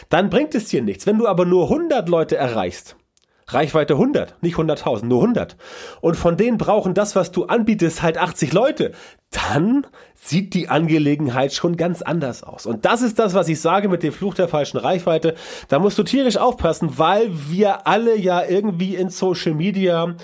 Dann 0.08 0.30
bringt 0.30 0.54
es 0.54 0.66
dir 0.66 0.82
nichts. 0.82 1.06
Wenn 1.06 1.18
du 1.18 1.26
aber 1.26 1.46
nur 1.46 1.64
100 1.64 2.08
Leute 2.08 2.36
erreichst, 2.36 2.96
Reichweite 3.46 3.94
100, 3.94 4.42
nicht 4.42 4.56
100.000, 4.56 5.04
nur 5.04 5.22
100. 5.22 5.56
Und 6.00 6.16
von 6.16 6.36
denen 6.36 6.58
brauchen 6.58 6.94
das, 6.94 7.16
was 7.16 7.32
du 7.32 7.44
anbietest, 7.44 8.02
halt 8.02 8.18
80 8.18 8.52
Leute. 8.52 8.92
Dann 9.30 9.86
sieht 10.14 10.54
die 10.54 10.68
Angelegenheit 10.68 11.52
schon 11.52 11.76
ganz 11.76 12.02
anders 12.02 12.42
aus. 12.42 12.66
Und 12.66 12.84
das 12.84 13.02
ist 13.02 13.18
das, 13.18 13.34
was 13.34 13.48
ich 13.48 13.60
sage 13.60 13.88
mit 13.88 14.02
dem 14.02 14.12
Fluch 14.12 14.34
der 14.34 14.48
falschen 14.48 14.78
Reichweite. 14.78 15.34
Da 15.68 15.78
musst 15.78 15.98
du 15.98 16.02
tierisch 16.02 16.36
aufpassen, 16.36 16.98
weil 16.98 17.28
wir 17.30 17.86
alle 17.86 18.16
ja 18.16 18.44
irgendwie 18.44 18.94
in 18.94 19.10
Social 19.10 19.54
Media 19.54 20.14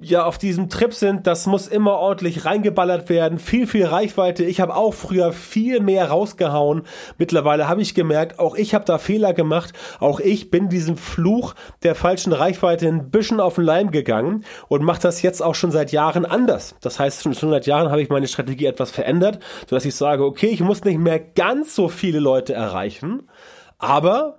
ja 0.00 0.24
auf 0.24 0.38
diesem 0.38 0.68
Trip 0.68 0.94
sind, 0.94 1.26
das 1.26 1.46
muss 1.46 1.66
immer 1.66 1.94
ordentlich 1.94 2.44
reingeballert 2.44 3.08
werden, 3.08 3.40
viel, 3.40 3.66
viel 3.66 3.86
Reichweite. 3.86 4.44
Ich 4.44 4.60
habe 4.60 4.76
auch 4.76 4.94
früher 4.94 5.32
viel 5.32 5.80
mehr 5.80 6.08
rausgehauen. 6.08 6.82
Mittlerweile 7.18 7.68
habe 7.68 7.82
ich 7.82 7.96
gemerkt, 7.96 8.38
auch 8.38 8.54
ich 8.54 8.74
habe 8.74 8.84
da 8.84 8.98
Fehler 8.98 9.34
gemacht. 9.34 9.72
Auch 9.98 10.20
ich 10.20 10.50
bin 10.50 10.68
diesem 10.68 10.96
Fluch 10.96 11.54
der 11.82 11.96
falschen 11.96 12.32
Reichweite 12.32 12.86
ein 12.86 13.10
bisschen 13.10 13.40
auf 13.40 13.56
den 13.56 13.64
Leim 13.64 13.90
gegangen 13.90 14.44
und 14.68 14.84
mache 14.84 15.02
das 15.02 15.22
jetzt 15.22 15.42
auch 15.42 15.56
schon 15.56 15.72
seit 15.72 15.90
Jahren 15.90 16.24
anders. 16.24 16.76
Das 16.80 17.00
heißt, 17.00 17.22
schon 17.22 17.34
seit 17.34 17.66
Jahren 17.66 17.90
habe 17.90 18.00
ich 18.00 18.08
meine 18.08 18.28
Strategie 18.28 18.66
etwas 18.66 18.92
verändert, 18.92 19.40
sodass 19.68 19.84
ich 19.84 19.96
sage, 19.96 20.24
okay, 20.24 20.46
ich 20.46 20.60
muss 20.60 20.84
nicht 20.84 20.98
mehr 20.98 21.18
ganz 21.18 21.74
so 21.74 21.88
viele 21.88 22.20
Leute 22.20 22.54
erreichen, 22.54 23.28
aber 23.78 24.38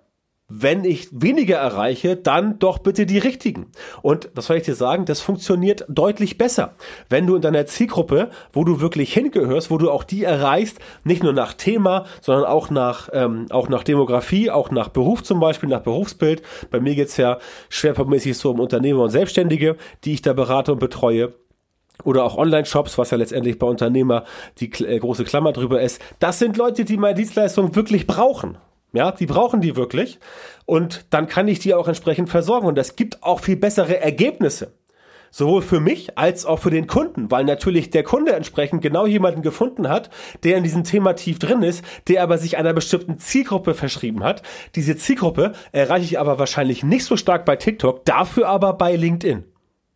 wenn 0.50 0.84
ich 0.84 1.08
weniger 1.12 1.58
erreiche, 1.58 2.16
dann 2.16 2.58
doch 2.58 2.80
bitte 2.80 3.06
die 3.06 3.20
richtigen. 3.20 3.68
Und 4.02 4.30
das 4.34 4.48
soll 4.48 4.58
ich 4.58 4.64
dir 4.64 4.76
sagen, 4.76 5.06
das 5.06 5.22
funktioniert 5.22 5.86
deutlich 5.88 6.38
besser. 6.40 6.74
Wenn 7.08 7.28
du 7.28 7.36
in 7.36 7.42
deiner 7.42 7.68
Zielgruppe, 7.68 8.32
wo 8.52 8.64
du 8.64 8.82
wirklich 8.82 9.14
hingehörst, 9.14 9.70
wo 9.70 9.78
du 9.78 9.92
auch 9.92 10.04
die 10.04 10.24
erreichst, 10.24 10.80
nicht 11.04 11.22
nur 11.22 11.34
nach 11.34 11.54
Thema, 11.54 12.06
sondern 12.22 12.46
auch 12.46 12.72
nach, 12.72 13.10
ähm, 13.14 13.46
auch 13.52 13.70
nach 13.70 13.84
Demografie, 13.84 14.50
auch 14.50 14.72
nach 14.72 14.90
Beruf 14.90 15.24
zum 15.24 15.40
Beispiel, 15.40 15.70
nach 15.70 15.82
Berufsbild. 15.82 16.42
Bei 16.72 16.80
mir 16.80 16.96
geht's 16.96 17.18
ja 17.18 17.38
schwerpunktmäßig 17.70 18.38
so 18.38 18.50
um 18.52 18.60
Unternehmer 18.60 19.04
und 19.04 19.12
Selbstständige, 19.12 19.78
die 20.04 20.14
ich 20.14 20.24
da 20.24 20.34
berate 20.34 20.74
und 20.74 20.80
betreue 20.80 21.34
oder 22.04 22.24
auch 22.24 22.38
Online-Shops, 22.38 22.98
was 22.98 23.12
ja 23.12 23.18
letztendlich 23.18 23.60
bei 23.60 23.68
Unternehmer 23.68 24.24
die 24.60 24.72
äh, 24.84 24.98
große 25.00 25.26
Klammer 25.26 25.52
drüber 25.52 25.82
ist. 25.82 26.02
Das 26.20 26.40
sind 26.40 26.58
Leute, 26.58 26.86
die 26.86 26.98
meine 26.98 27.16
Dienstleistung 27.16 27.76
wirklich 27.76 28.08
brauchen. 28.08 28.58
Ja, 28.92 29.12
die 29.12 29.28
brauchen 29.28 29.62
die 29.62 29.76
wirklich. 29.76 30.20
Und 30.66 31.06
dann 31.12 31.28
kann 31.28 31.48
ich 31.48 31.60
die 31.60 31.74
auch 31.74 31.88
entsprechend 31.88 32.30
versorgen. 32.30 32.68
Und 32.68 32.78
das 32.78 32.96
gibt 32.96 33.24
auch 33.24 33.40
viel 33.40 33.56
bessere 33.56 34.00
Ergebnisse. 34.00 34.74
Sowohl 35.32 35.62
für 35.62 35.80
mich 35.80 36.18
als 36.18 36.46
auch 36.46 36.58
für 36.58 36.72
den 36.72 36.88
Kunden, 36.88 37.30
weil 37.30 37.44
natürlich 37.44 37.92
der 37.92 38.02
Kunde 38.02 38.34
entsprechend 38.34 38.82
genau 38.82 39.06
jemanden 39.06 39.44
gefunden 39.44 39.88
hat, 39.88 40.10
der 40.44 40.58
in 40.58 40.64
diesem 40.64 40.84
Thema 40.84 41.14
tief 41.14 41.38
drin 41.38 41.62
ist, 41.62 41.84
der 42.08 42.24
aber 42.24 42.40
sich 42.40 42.58
einer 42.58 42.74
bestimmten 42.74 43.20
Zielgruppe 43.20 43.76
verschrieben 43.76 44.24
hat. 44.24 44.42
Diese 44.74 44.98
Zielgruppe 44.98 45.54
erreiche 45.72 46.06
ich 46.06 46.20
aber 46.20 46.40
wahrscheinlich 46.40 46.84
nicht 46.84 47.06
so 47.06 47.16
stark 47.16 47.46
bei 47.46 47.56
TikTok, 47.58 48.06
dafür 48.06 48.50
aber 48.50 48.74
bei 48.74 48.96
LinkedIn. 48.96 49.44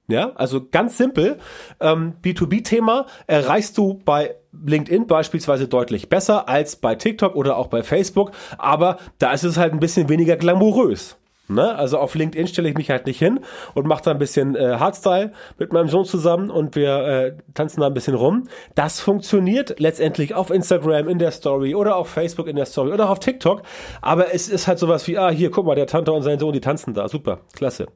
Ja, 0.08 0.34
also 0.36 0.68
ganz 0.70 0.98
simpel. 0.98 1.40
Ähm, 1.80 2.14
B2B-Thema 2.22 3.08
erreichst 3.26 3.78
du 3.78 4.02
bei 4.06 4.36
LinkedIn 4.66 5.08
beispielsweise 5.08 5.68
deutlich 5.68 6.10
besser 6.10 6.48
als 6.48 6.76
bei 6.76 6.96
TikTok 6.96 7.36
oder 7.36 7.58
auch 7.58 7.68
bei 7.68 7.84
Facebook, 7.84 8.32
aber 8.58 8.98
da 9.20 9.32
ist 9.32 9.44
es 9.44 9.58
halt 9.58 9.74
ein 9.74 9.80
bisschen 9.80 10.10
weniger 10.10 10.38
glamourös. 10.38 11.18
Ne? 11.50 11.76
Also 11.76 11.98
auf 11.98 12.16
LinkedIn 12.16 12.48
stelle 12.48 12.70
ich 12.70 12.76
mich 12.76 12.90
halt 12.90 13.06
nicht 13.06 13.20
hin 13.20 13.42
und 13.74 13.86
mache 13.86 14.02
da 14.02 14.12
ein 14.12 14.18
bisschen 14.18 14.56
äh, 14.56 14.78
Hardstyle 14.80 15.34
mit 15.58 15.74
meinem 15.74 15.90
Sohn 15.90 16.06
zusammen 16.06 16.50
und 16.50 16.78
wir 16.78 16.96
äh, 17.06 17.34
tanzen 17.54 17.82
da 17.82 17.88
ein 17.88 17.94
bisschen 17.94 18.16
rum. 18.16 18.48
Das 18.76 19.02
funktioniert 19.02 19.78
letztendlich 19.78 20.36
auf 20.36 20.50
Instagram 20.50 21.10
in 21.10 21.20
der 21.20 21.32
Story 21.32 21.76
oder 21.76 21.98
auf 21.98 22.08
Facebook 22.08 22.48
in 22.48 22.56
der 22.56 22.66
Story 22.66 22.94
oder 22.94 23.10
auf 23.10 23.20
TikTok. 23.20 23.62
Aber 24.02 24.34
es 24.34 24.48
ist 24.48 24.68
halt 24.68 24.80
sowas 24.80 25.06
wie, 25.08 25.18
ah, 25.18 25.32
hier, 25.32 25.52
guck 25.52 25.66
mal, 25.66 25.76
der 25.76 25.88
Tante 25.88 26.14
und 26.14 26.22
sein 26.22 26.40
Sohn, 26.40 26.54
die 26.54 26.62
tanzen 26.62 26.94
da. 26.94 27.10
Super, 27.10 27.42
klasse. 27.54 27.88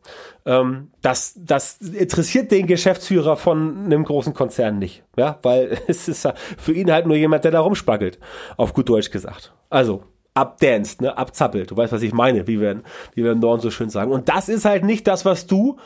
Ähm, 0.45 0.91
das, 1.01 1.33
das 1.37 1.77
interessiert 1.77 2.51
den 2.51 2.67
Geschäftsführer 2.67 3.37
von 3.37 3.85
einem 3.85 4.03
großen 4.03 4.33
Konzern 4.33 4.77
nicht. 4.77 5.03
Ja, 5.15 5.39
weil 5.43 5.77
es 5.87 6.09
ist 6.09 6.27
für 6.57 6.73
ihn 6.73 6.91
halt 6.91 7.07
nur 7.07 7.15
jemand, 7.15 7.45
der 7.45 7.51
da 7.51 7.61
rumspaggelt. 7.61 8.19
Auf 8.57 8.73
gut 8.73 8.89
Deutsch 8.89 9.09
gesagt. 9.09 9.53
Also, 9.69 10.03
abdanced, 10.37 11.01
ne, 11.01 11.17
abzappelt. 11.17 11.71
Du 11.71 11.77
weißt, 11.77 11.91
was 11.91 12.03
ich 12.03 12.13
meine, 12.13 12.47
wie 12.47 12.61
wir, 12.61 12.81
wie 13.15 13.23
wir 13.23 13.31
im 13.31 13.39
Norden 13.39 13.61
so 13.61 13.71
schön 13.71 13.89
sagen. 13.89 14.11
Und 14.11 14.29
das 14.29 14.49
ist 14.49 14.65
halt 14.65 14.83
nicht 14.83 15.07
das, 15.07 15.25
was 15.25 15.47
du 15.47 15.77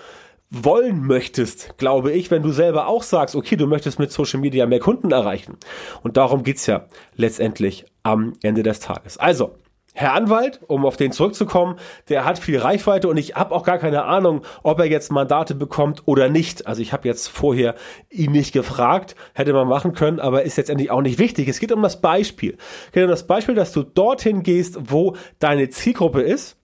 wollen 0.50 1.08
möchtest, 1.08 1.78
glaube 1.78 2.12
ich, 2.12 2.30
wenn 2.30 2.44
du 2.44 2.52
selber 2.52 2.88
auch 2.88 3.04
sagst, 3.04 3.36
okay, 3.36 3.56
du 3.56 3.68
möchtest 3.68 4.00
mit 4.00 4.12
Social 4.12 4.42
Media 4.42 4.66
mehr 4.66 4.80
Kunden 4.80 5.12
erreichen. 5.12 5.58
Und 6.04 6.18
darum 6.18 6.44
geht's 6.44 6.66
ja 6.66 6.86
letztendlich 7.16 7.86
am 8.04 8.34
Ende 8.44 8.62
des 8.62 8.82
Tages. 8.82 9.18
Also, 9.18 9.56
Herr 9.94 10.14
Anwalt, 10.14 10.62
um 10.68 10.86
auf 10.86 10.96
den 10.96 11.12
zurückzukommen, 11.12 11.78
der 12.08 12.24
hat 12.24 12.40
viel 12.40 12.58
Reichweite 12.58 13.10
und 13.10 13.18
ich 13.18 13.36
habe 13.36 13.54
auch 13.54 13.64
gar 13.64 13.78
keine 13.78 14.06
Ahnung, 14.06 14.44
ob 14.64 14.80
er 14.80 14.86
jetzt 14.86 15.12
Mandate 15.12 15.54
bekommt 15.54 16.04
oder 16.06 16.30
nicht. 16.30 16.66
Also 16.66 16.82
ich 16.82 16.94
habe 16.94 17.08
jetzt 17.08 17.28
vorher 17.28 17.76
ihn 18.10 18.32
nicht 18.32 18.54
gefragt, 18.54 19.16
hätte 19.34 19.52
man 19.52 19.68
machen 19.68 19.94
können, 19.94 20.22
aber 20.22 20.44
ist 20.44 20.58
jetzt 20.58 20.70
endlich 20.70 20.92
auch 20.92 21.02
nicht 21.02 21.20
wichtig. 21.20 21.50
Es 21.50 21.60
geht 21.60 21.74
um 21.74 21.82
das 21.82 22.00
Beispiel. 22.00 22.58
Es 22.88 22.92
geht 22.94 23.04
um 23.04 23.10
das 23.10 23.28
Beispiel, 23.28 23.56
dass 23.56 23.74
du 23.74 23.84
dorthin 23.84 24.44
gehst, 24.44 24.78
wo 24.80 25.18
deine 25.40 25.70
Zielgruppe 25.70 26.22
ist 26.22 26.56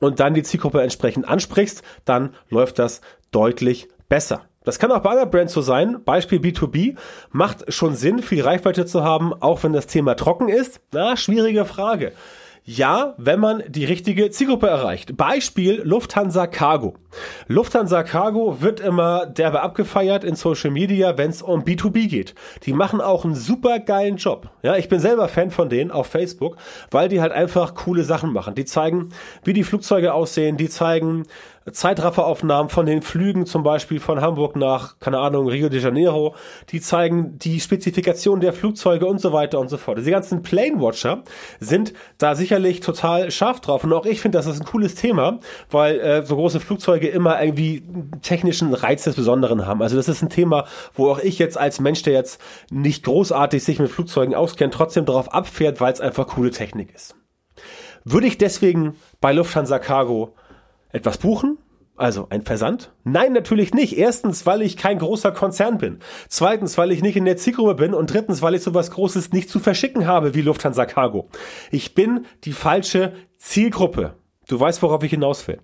und 0.00 0.18
dann 0.18 0.32
die 0.32 0.42
Zielgruppe 0.42 0.80
entsprechend 0.80 1.28
ansprichst, 1.28 1.82
dann 2.06 2.34
läuft 2.48 2.78
das 2.78 3.02
deutlich 3.30 3.88
besser. 4.08 4.46
Das 4.64 4.78
kann 4.78 4.92
auch 4.92 5.00
bei 5.00 5.10
anderen 5.10 5.30
Brands 5.30 5.52
so 5.52 5.60
sein. 5.60 6.02
Beispiel 6.04 6.38
B2B 6.38 6.96
macht 7.30 7.72
schon 7.72 7.94
Sinn, 7.94 8.20
viel 8.22 8.42
Reichweite 8.42 8.86
zu 8.86 9.02
haben, 9.02 9.32
auch 9.34 9.62
wenn 9.62 9.72
das 9.72 9.86
Thema 9.86 10.14
trocken 10.14 10.48
ist. 10.48 10.80
Na, 10.92 11.16
schwierige 11.16 11.64
Frage. 11.64 12.12
Ja, 12.64 13.14
wenn 13.18 13.40
man 13.40 13.64
die 13.66 13.84
richtige 13.84 14.30
Zielgruppe 14.30 14.68
erreicht. 14.68 15.16
Beispiel 15.16 15.82
Lufthansa 15.82 16.46
Cargo. 16.46 16.94
Lufthansa 17.48 18.04
Cargo 18.04 18.60
wird 18.60 18.78
immer 18.78 19.26
derbe 19.26 19.62
abgefeiert 19.62 20.22
in 20.22 20.36
Social 20.36 20.70
Media, 20.70 21.18
wenn 21.18 21.30
es 21.30 21.42
um 21.42 21.64
B2B 21.64 22.06
geht. 22.06 22.36
Die 22.62 22.72
machen 22.72 23.00
auch 23.00 23.24
einen 23.24 23.34
super 23.34 23.80
geilen 23.80 24.16
Job. 24.16 24.48
Ja, 24.62 24.76
ich 24.76 24.88
bin 24.88 25.00
selber 25.00 25.26
Fan 25.26 25.50
von 25.50 25.70
denen 25.70 25.90
auf 25.90 26.06
Facebook, 26.06 26.56
weil 26.92 27.08
die 27.08 27.20
halt 27.20 27.32
einfach 27.32 27.74
coole 27.74 28.04
Sachen 28.04 28.32
machen. 28.32 28.54
Die 28.54 28.64
zeigen, 28.64 29.08
wie 29.42 29.54
die 29.54 29.64
Flugzeuge 29.64 30.14
aussehen, 30.14 30.56
die 30.56 30.68
zeigen, 30.68 31.26
Zeitrafferaufnahmen 31.70 32.70
von 32.70 32.86
den 32.86 33.02
Flügen 33.02 33.46
zum 33.46 33.62
Beispiel 33.62 34.00
von 34.00 34.20
Hamburg 34.20 34.56
nach, 34.56 34.98
keine 34.98 35.18
Ahnung, 35.18 35.48
Rio 35.48 35.68
de 35.68 35.80
Janeiro. 35.80 36.34
Die 36.70 36.80
zeigen 36.80 37.38
die 37.38 37.60
Spezifikation 37.60 38.40
der 38.40 38.52
Flugzeuge 38.52 39.06
und 39.06 39.20
so 39.20 39.32
weiter 39.32 39.60
und 39.60 39.68
so 39.68 39.76
fort. 39.76 39.98
Diese 39.98 40.10
ganzen 40.10 40.42
Plane 40.42 40.80
Watcher 40.80 41.22
sind 41.60 41.92
da 42.18 42.34
sicherlich 42.34 42.80
total 42.80 43.30
scharf 43.30 43.60
drauf. 43.60 43.84
Und 43.84 43.92
auch 43.92 44.06
ich 44.06 44.20
finde, 44.20 44.38
das 44.38 44.46
ist 44.46 44.60
ein 44.60 44.66
cooles 44.66 44.94
Thema, 44.94 45.38
weil 45.70 46.00
äh, 46.00 46.26
so 46.26 46.36
große 46.36 46.60
Flugzeuge 46.60 47.08
immer 47.08 47.42
irgendwie 47.42 47.82
technischen 48.22 48.74
Reiz 48.74 49.04
des 49.04 49.14
Besonderen 49.14 49.66
haben. 49.66 49.82
Also 49.82 49.96
das 49.96 50.08
ist 50.08 50.22
ein 50.22 50.30
Thema, 50.30 50.66
wo 50.94 51.10
auch 51.10 51.18
ich 51.18 51.38
jetzt 51.38 51.58
als 51.58 51.80
Mensch, 51.80 52.02
der 52.02 52.14
jetzt 52.14 52.40
nicht 52.70 53.04
großartig 53.04 53.62
sich 53.62 53.78
mit 53.78 53.90
Flugzeugen 53.90 54.34
auskennt, 54.34 54.74
trotzdem 54.74 55.04
darauf 55.04 55.32
abfährt, 55.32 55.80
weil 55.80 55.92
es 55.92 56.00
einfach 56.00 56.26
coole 56.26 56.50
Technik 56.50 56.94
ist. 56.94 57.14
Würde 58.04 58.26
ich 58.26 58.38
deswegen 58.38 58.96
bei 59.20 59.32
Lufthansa 59.32 59.78
Cargo 59.78 60.34
etwas 60.92 61.18
buchen? 61.18 61.58
Also 61.96 62.26
ein 62.30 62.42
Versand? 62.42 62.92
Nein, 63.04 63.32
natürlich 63.32 63.74
nicht. 63.74 63.96
Erstens, 63.98 64.46
weil 64.46 64.62
ich 64.62 64.76
kein 64.76 64.98
großer 64.98 65.30
Konzern 65.30 65.78
bin. 65.78 65.98
Zweitens, 66.28 66.78
weil 66.78 66.90
ich 66.90 67.02
nicht 67.02 67.16
in 67.16 67.26
der 67.26 67.36
Zielgruppe 67.36 67.74
bin. 67.74 67.94
Und 67.94 68.12
drittens, 68.12 68.40
weil 68.40 68.54
ich 68.54 68.62
sowas 68.62 68.90
Großes 68.90 69.32
nicht 69.32 69.50
zu 69.50 69.60
verschicken 69.60 70.06
habe 70.06 70.34
wie 70.34 70.42
Lufthansa 70.42 70.86
Cargo. 70.86 71.28
Ich 71.70 71.94
bin 71.94 72.24
die 72.44 72.52
falsche 72.52 73.12
Zielgruppe. 73.36 74.14
Du 74.48 74.58
weißt, 74.58 74.82
worauf 74.82 75.04
ich 75.04 75.10
hinaus 75.10 75.46
will. 75.46 75.60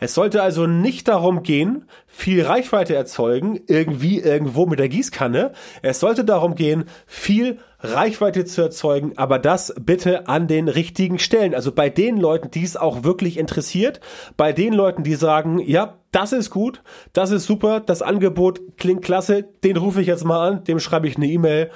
Es 0.00 0.14
sollte 0.14 0.42
also 0.42 0.66
nicht 0.66 1.06
darum 1.06 1.42
gehen, 1.42 1.84
viel 2.06 2.42
Reichweite 2.42 2.94
erzeugen, 2.94 3.60
irgendwie 3.66 4.20
irgendwo 4.20 4.64
mit 4.64 4.78
der 4.78 4.88
Gießkanne. 4.88 5.52
Es 5.82 6.00
sollte 6.00 6.24
darum 6.24 6.54
gehen, 6.54 6.84
viel 7.06 7.58
Reichweite 7.80 8.46
zu 8.46 8.62
erzeugen, 8.62 9.12
aber 9.16 9.38
das 9.38 9.74
bitte 9.78 10.28
an 10.28 10.46
den 10.46 10.68
richtigen 10.68 11.18
Stellen. 11.18 11.54
Also 11.54 11.72
bei 11.72 11.90
den 11.90 12.16
Leuten, 12.16 12.50
die 12.50 12.64
es 12.64 12.76
auch 12.76 13.04
wirklich 13.04 13.36
interessiert, 13.36 14.00
bei 14.38 14.52
den 14.52 14.72
Leuten, 14.72 15.02
die 15.02 15.14
sagen, 15.14 15.58
ja, 15.58 15.98
das 16.10 16.32
ist 16.32 16.50
gut, 16.50 16.82
das 17.12 17.32
ist 17.32 17.44
super, 17.44 17.80
das 17.80 18.00
Angebot 18.00 18.60
klingt 18.78 19.02
klasse, 19.02 19.44
den 19.62 19.76
rufe 19.76 20.00
ich 20.00 20.06
jetzt 20.06 20.24
mal 20.24 20.48
an, 20.48 20.64
dem 20.64 20.80
schreibe 20.80 21.06
ich 21.06 21.16
eine 21.16 21.26
E-Mail, 21.26 21.70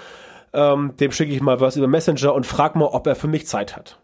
ähm, 0.55 0.95
dem 0.99 1.13
schicke 1.13 1.33
ich 1.33 1.43
mal 1.43 1.61
was 1.61 1.77
über 1.77 1.89
Messenger 1.89 2.33
und 2.33 2.47
frag 2.47 2.77
mal, 2.77 2.87
ob 2.87 3.07
er 3.07 3.15
für 3.15 3.29
mich 3.29 3.47
Zeit 3.47 3.77
hat. 3.77 3.99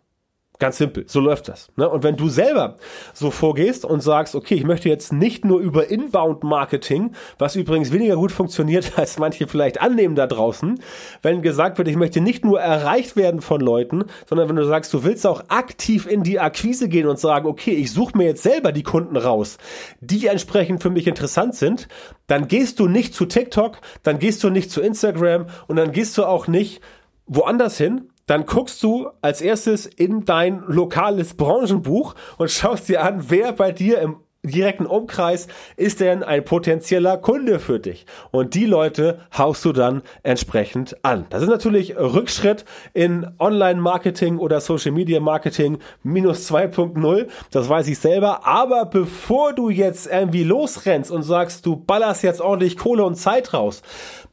Ganz 0.63 0.79
simpel, 0.79 1.03
so 1.09 1.19
läuft 1.19 1.49
das. 1.49 1.73
Ne? 1.75 1.89
Und 1.89 2.05
wenn 2.05 2.17
du 2.17 2.29
selber 2.29 2.77
so 3.15 3.33
vorgehst 3.33 3.85
und 3.85 4.01
sagst, 4.01 4.37
okay, 4.37 4.55
ich 4.55 4.63
möchte 4.63 4.89
jetzt 4.89 5.13
nicht 5.13 5.45
nur 5.45 5.59
über 5.59 5.91
Inbound-Marketing, 5.91 7.17
was 7.37 7.57
übrigens 7.57 7.91
weniger 7.91 8.15
gut 8.15 8.31
funktioniert, 8.31 8.93
als 8.97 9.19
manche 9.19 9.49
vielleicht 9.49 9.81
annehmen 9.81 10.15
da 10.15 10.29
draußen, 10.29 10.81
wenn 11.21 11.43
gesagt 11.43 11.79
wird, 11.79 11.89
ich 11.89 11.97
möchte 11.97 12.21
nicht 12.21 12.45
nur 12.45 12.61
erreicht 12.61 13.17
werden 13.17 13.41
von 13.41 13.61
Leuten, 13.61 14.05
sondern 14.29 14.49
wenn 14.49 14.55
du 14.55 14.65
sagst, 14.65 14.95
du 14.95 15.03
willst 15.03 15.27
auch 15.27 15.43
aktiv 15.49 16.07
in 16.07 16.23
die 16.23 16.39
Akquise 16.39 16.89
gehen 16.89 17.09
und 17.09 17.19
sagen, 17.19 17.49
okay, 17.49 17.73
ich 17.73 17.91
suche 17.91 18.17
mir 18.17 18.27
jetzt 18.27 18.45
selber 18.45 18.71
die 18.71 18.85
Kunden 18.85 19.17
raus, 19.17 19.59
die 20.01 20.29
entsprechend 20.29 20.81
für 20.81 20.91
mich 20.91 21.09
interessant 21.09 21.57
sind, 21.57 21.89
dann 22.29 22.47
gehst 22.47 22.79
du 22.79 22.87
nicht 22.87 23.15
zu 23.15 23.27
TikTok, 23.27 23.79
dann 24.05 24.21
gehst 24.21 24.45
du 24.45 24.49
nicht 24.49 24.71
zu 24.71 24.81
Instagram 24.81 25.47
und 25.67 25.75
dann 25.75 25.91
gehst 25.91 26.17
du 26.17 26.25
auch 26.25 26.47
nicht 26.47 26.81
woanders 27.27 27.79
hin, 27.79 28.12
dann 28.27 28.47
guckst 28.47 28.83
du 28.83 29.09
als 29.21 29.41
erstes 29.41 29.87
in 29.87 30.25
dein 30.25 30.63
lokales 30.67 31.35
Branchenbuch 31.35 32.15
und 32.39 32.51
schaust 32.51 32.89
dir 32.89 33.03
an, 33.03 33.31
wer 33.31 33.53
bei 33.53 33.73
dir 33.73 34.01
im 34.01 34.17
direkten 34.45 34.87
Umkreis 34.87 35.47
ist 35.77 36.01
denn 36.01 36.25
ein 36.25 36.45
potenzieller 36.45 37.17
Kunde 37.17 37.61
für 37.61 37.79
dich. 37.79 38.07
Und 38.33 38.55
die 38.55 38.67
Leute 38.67 39.21
haust 39.37 39.65
du 39.65 39.73
dann 39.73 40.03
entsprechend 40.25 40.97
an. 41.05 41.27
Das 41.31 41.43
ist 41.43 41.49
natürlich 41.49 41.97
Rückschritt 41.97 42.65
in 42.93 43.29
Online-Marketing 43.39 44.39
oder 44.39 44.61
Social-Media-Marketing 44.61 45.79
minus 46.03 46.51
2.0. 46.51 47.29
Das 47.53 47.69
weiß 47.69 47.87
ich 47.87 48.01
selber. 48.01 48.45
Aber 48.45 48.87
bevor 48.87 49.53
du 49.53 49.71
jetzt 49.71 50.09
irgendwie 50.09 50.45
losrennst 50.45 51.13
und 51.13 51.23
sagst, 51.23 51.65
du 51.65 51.77
ballerst 51.77 52.25
jetzt 52.25 52.41
ordentlich 52.41 52.77
Kohle 52.77 53.05
und 53.05 53.15
Zeit 53.15 53.55
raus, 53.55 53.83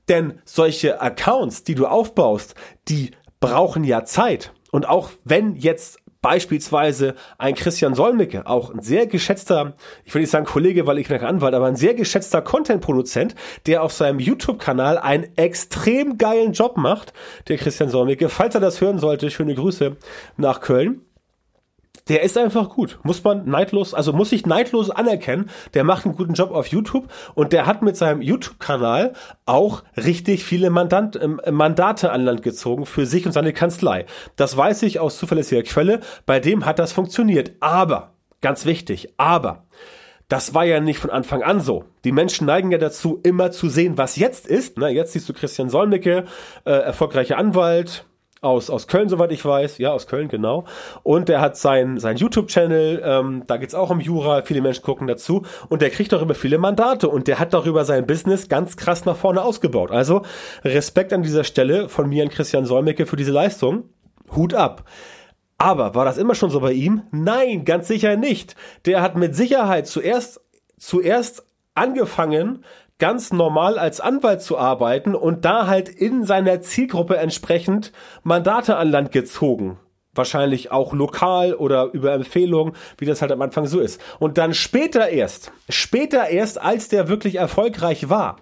denn 0.07 0.39
solche 0.43 1.01
Accounts, 1.01 1.63
die 1.63 1.75
du 1.75 1.85
aufbaust, 1.85 2.55
die 2.87 3.11
brauchen 3.39 3.83
ja 3.83 4.03
Zeit. 4.03 4.53
Und 4.71 4.87
auch 4.87 5.09
wenn 5.23 5.55
jetzt 5.55 5.99
beispielsweise 6.21 7.15
ein 7.37 7.55
Christian 7.55 7.95
Solmecke, 7.95 8.45
auch 8.45 8.73
ein 8.73 8.81
sehr 8.81 9.07
geschätzter, 9.07 9.75
ich 10.03 10.13
will 10.13 10.21
nicht 10.21 10.31
sagen 10.31 10.45
Kollege, 10.45 10.85
weil 10.85 10.99
ich 10.99 11.07
bin 11.07 11.21
Anwalt, 11.21 11.53
aber 11.53 11.67
ein 11.67 11.75
sehr 11.75 11.93
geschätzter 11.93 12.41
Content-Produzent, 12.41 13.35
der 13.67 13.83
auf 13.83 13.93
seinem 13.93 14.19
YouTube-Kanal 14.19 14.97
einen 14.97 15.27
extrem 15.37 16.17
geilen 16.17 16.53
Job 16.53 16.77
macht, 16.77 17.13
der 17.47 17.57
Christian 17.57 17.89
Solmecke. 17.89 18.29
Falls 18.29 18.55
er 18.55 18.61
das 18.61 18.81
hören 18.81 18.99
sollte, 18.99 19.31
schöne 19.31 19.55
Grüße 19.55 19.95
nach 20.37 20.59
Köln 20.59 21.01
der 22.07 22.23
ist 22.23 22.37
einfach 22.37 22.69
gut. 22.69 22.99
Muss 23.03 23.23
man 23.23 23.49
neidlos, 23.49 23.93
also 23.93 24.13
muss 24.13 24.31
ich 24.31 24.45
neidlos 24.45 24.89
anerkennen. 24.89 25.49
Der 25.73 25.83
macht 25.83 26.05
einen 26.05 26.15
guten 26.15 26.33
Job 26.33 26.51
auf 26.51 26.67
YouTube 26.67 27.07
und 27.35 27.53
der 27.53 27.65
hat 27.65 27.81
mit 27.81 27.97
seinem 27.97 28.21
YouTube-Kanal 28.21 29.13
auch 29.45 29.83
richtig 29.97 30.43
viele 30.43 30.69
Mandant, 30.69 31.15
äh, 31.15 31.51
Mandate 31.51 32.11
an 32.11 32.23
Land 32.23 32.43
gezogen 32.43 32.85
für 32.85 33.05
sich 33.05 33.25
und 33.25 33.31
seine 33.31 33.53
Kanzlei. 33.53 34.05
Das 34.35 34.55
weiß 34.55 34.83
ich 34.83 34.99
aus 34.99 35.17
zuverlässiger 35.17 35.63
Quelle. 35.63 35.99
Bei 36.25 36.39
dem 36.39 36.65
hat 36.65 36.79
das 36.79 36.91
funktioniert. 36.91 37.51
Aber, 37.59 38.13
ganz 38.41 38.65
wichtig, 38.65 39.13
aber, 39.17 39.65
das 40.29 40.53
war 40.53 40.63
ja 40.63 40.79
nicht 40.79 40.99
von 40.99 41.09
Anfang 41.09 41.41
an 41.41 41.59
so. 41.59 41.85
Die 42.03 42.11
Menschen 42.11 42.45
neigen 42.45 42.71
ja 42.71 42.77
dazu, 42.77 43.19
immer 43.23 43.51
zu 43.51 43.67
sehen, 43.67 43.97
was 43.97 44.15
jetzt 44.15 44.47
ist. 44.47 44.77
Na, 44.77 44.87
jetzt 44.87 45.13
siehst 45.13 45.27
du 45.27 45.33
Christian 45.33 45.69
Solmecke, 45.69 46.25
äh, 46.65 46.71
erfolgreicher 46.71 47.37
Anwalt, 47.37 48.05
aus, 48.41 48.69
aus 48.69 48.87
Köln, 48.87 49.09
soweit 49.09 49.31
ich 49.31 49.43
weiß. 49.43 49.77
Ja, 49.79 49.91
aus 49.91 50.07
Köln, 50.07 50.27
genau. 50.27 50.65
Und 51.03 51.29
der 51.29 51.41
hat 51.41 51.57
sein, 51.57 51.99
sein 51.99 52.17
YouTube-Channel, 52.17 53.01
ähm, 53.03 53.43
da 53.47 53.57
geht's 53.57 53.75
auch 53.75 53.89
um 53.89 53.99
Jura, 53.99 54.41
viele 54.43 54.61
Menschen 54.61 54.83
gucken 54.83 55.07
dazu. 55.07 55.43
Und 55.67 55.81
der 55.81 55.89
kriegt 55.89 56.11
darüber 56.11 56.35
viele 56.35 56.57
Mandate 56.57 57.09
und 57.09 57.27
der 57.27 57.39
hat 57.39 57.53
darüber 57.53 57.85
sein 57.85 58.05
Business 58.05 58.47
ganz 58.47 58.77
krass 58.77 59.05
nach 59.05 59.17
vorne 59.17 59.41
ausgebaut. 59.41 59.91
Also 59.91 60.23
Respekt 60.63 61.11
an 61.13 61.23
dieser 61.23 61.43
Stelle 61.43 61.89
von 61.89 62.07
mir 62.07 62.23
an 62.23 62.29
Christian 62.29 62.65
Solmecke 62.65 63.05
für 63.05 63.15
diese 63.15 63.31
Leistung. 63.31 63.89
Hut 64.35 64.53
ab. 64.53 64.85
Aber 65.57 65.93
war 65.93 66.05
das 66.05 66.17
immer 66.17 66.35
schon 66.35 66.49
so 66.49 66.61
bei 66.61 66.71
ihm? 66.71 67.03
Nein, 67.11 67.65
ganz 67.65 67.87
sicher 67.87 68.15
nicht. 68.15 68.55
Der 68.85 69.01
hat 69.01 69.17
mit 69.17 69.35
Sicherheit 69.35 69.87
zuerst, 69.87 70.39
zuerst 70.77 71.45
angefangen, 71.75 72.63
ganz 72.99 73.33
normal 73.33 73.79
als 73.79 73.99
Anwalt 73.99 74.41
zu 74.41 74.57
arbeiten 74.57 75.15
und 75.15 75.45
da 75.45 75.67
halt 75.67 75.89
in 75.89 76.23
seiner 76.25 76.61
Zielgruppe 76.61 77.17
entsprechend 77.17 77.91
Mandate 78.23 78.75
an 78.75 78.91
Land 78.91 79.11
gezogen. 79.11 79.79
Wahrscheinlich 80.13 80.71
auch 80.71 80.93
lokal 80.93 81.53
oder 81.53 81.91
über 81.93 82.13
Empfehlungen, 82.13 82.73
wie 82.97 83.05
das 83.05 83.21
halt 83.21 83.31
am 83.31 83.41
Anfang 83.41 83.67
so 83.67 83.79
ist. 83.79 84.01
Und 84.19 84.37
dann 84.37 84.53
später 84.53 85.09
erst, 85.09 85.51
später 85.69 86.27
erst, 86.29 86.61
als 86.61 86.89
der 86.89 87.07
wirklich 87.07 87.35
erfolgreich 87.35 88.09
war, 88.09 88.37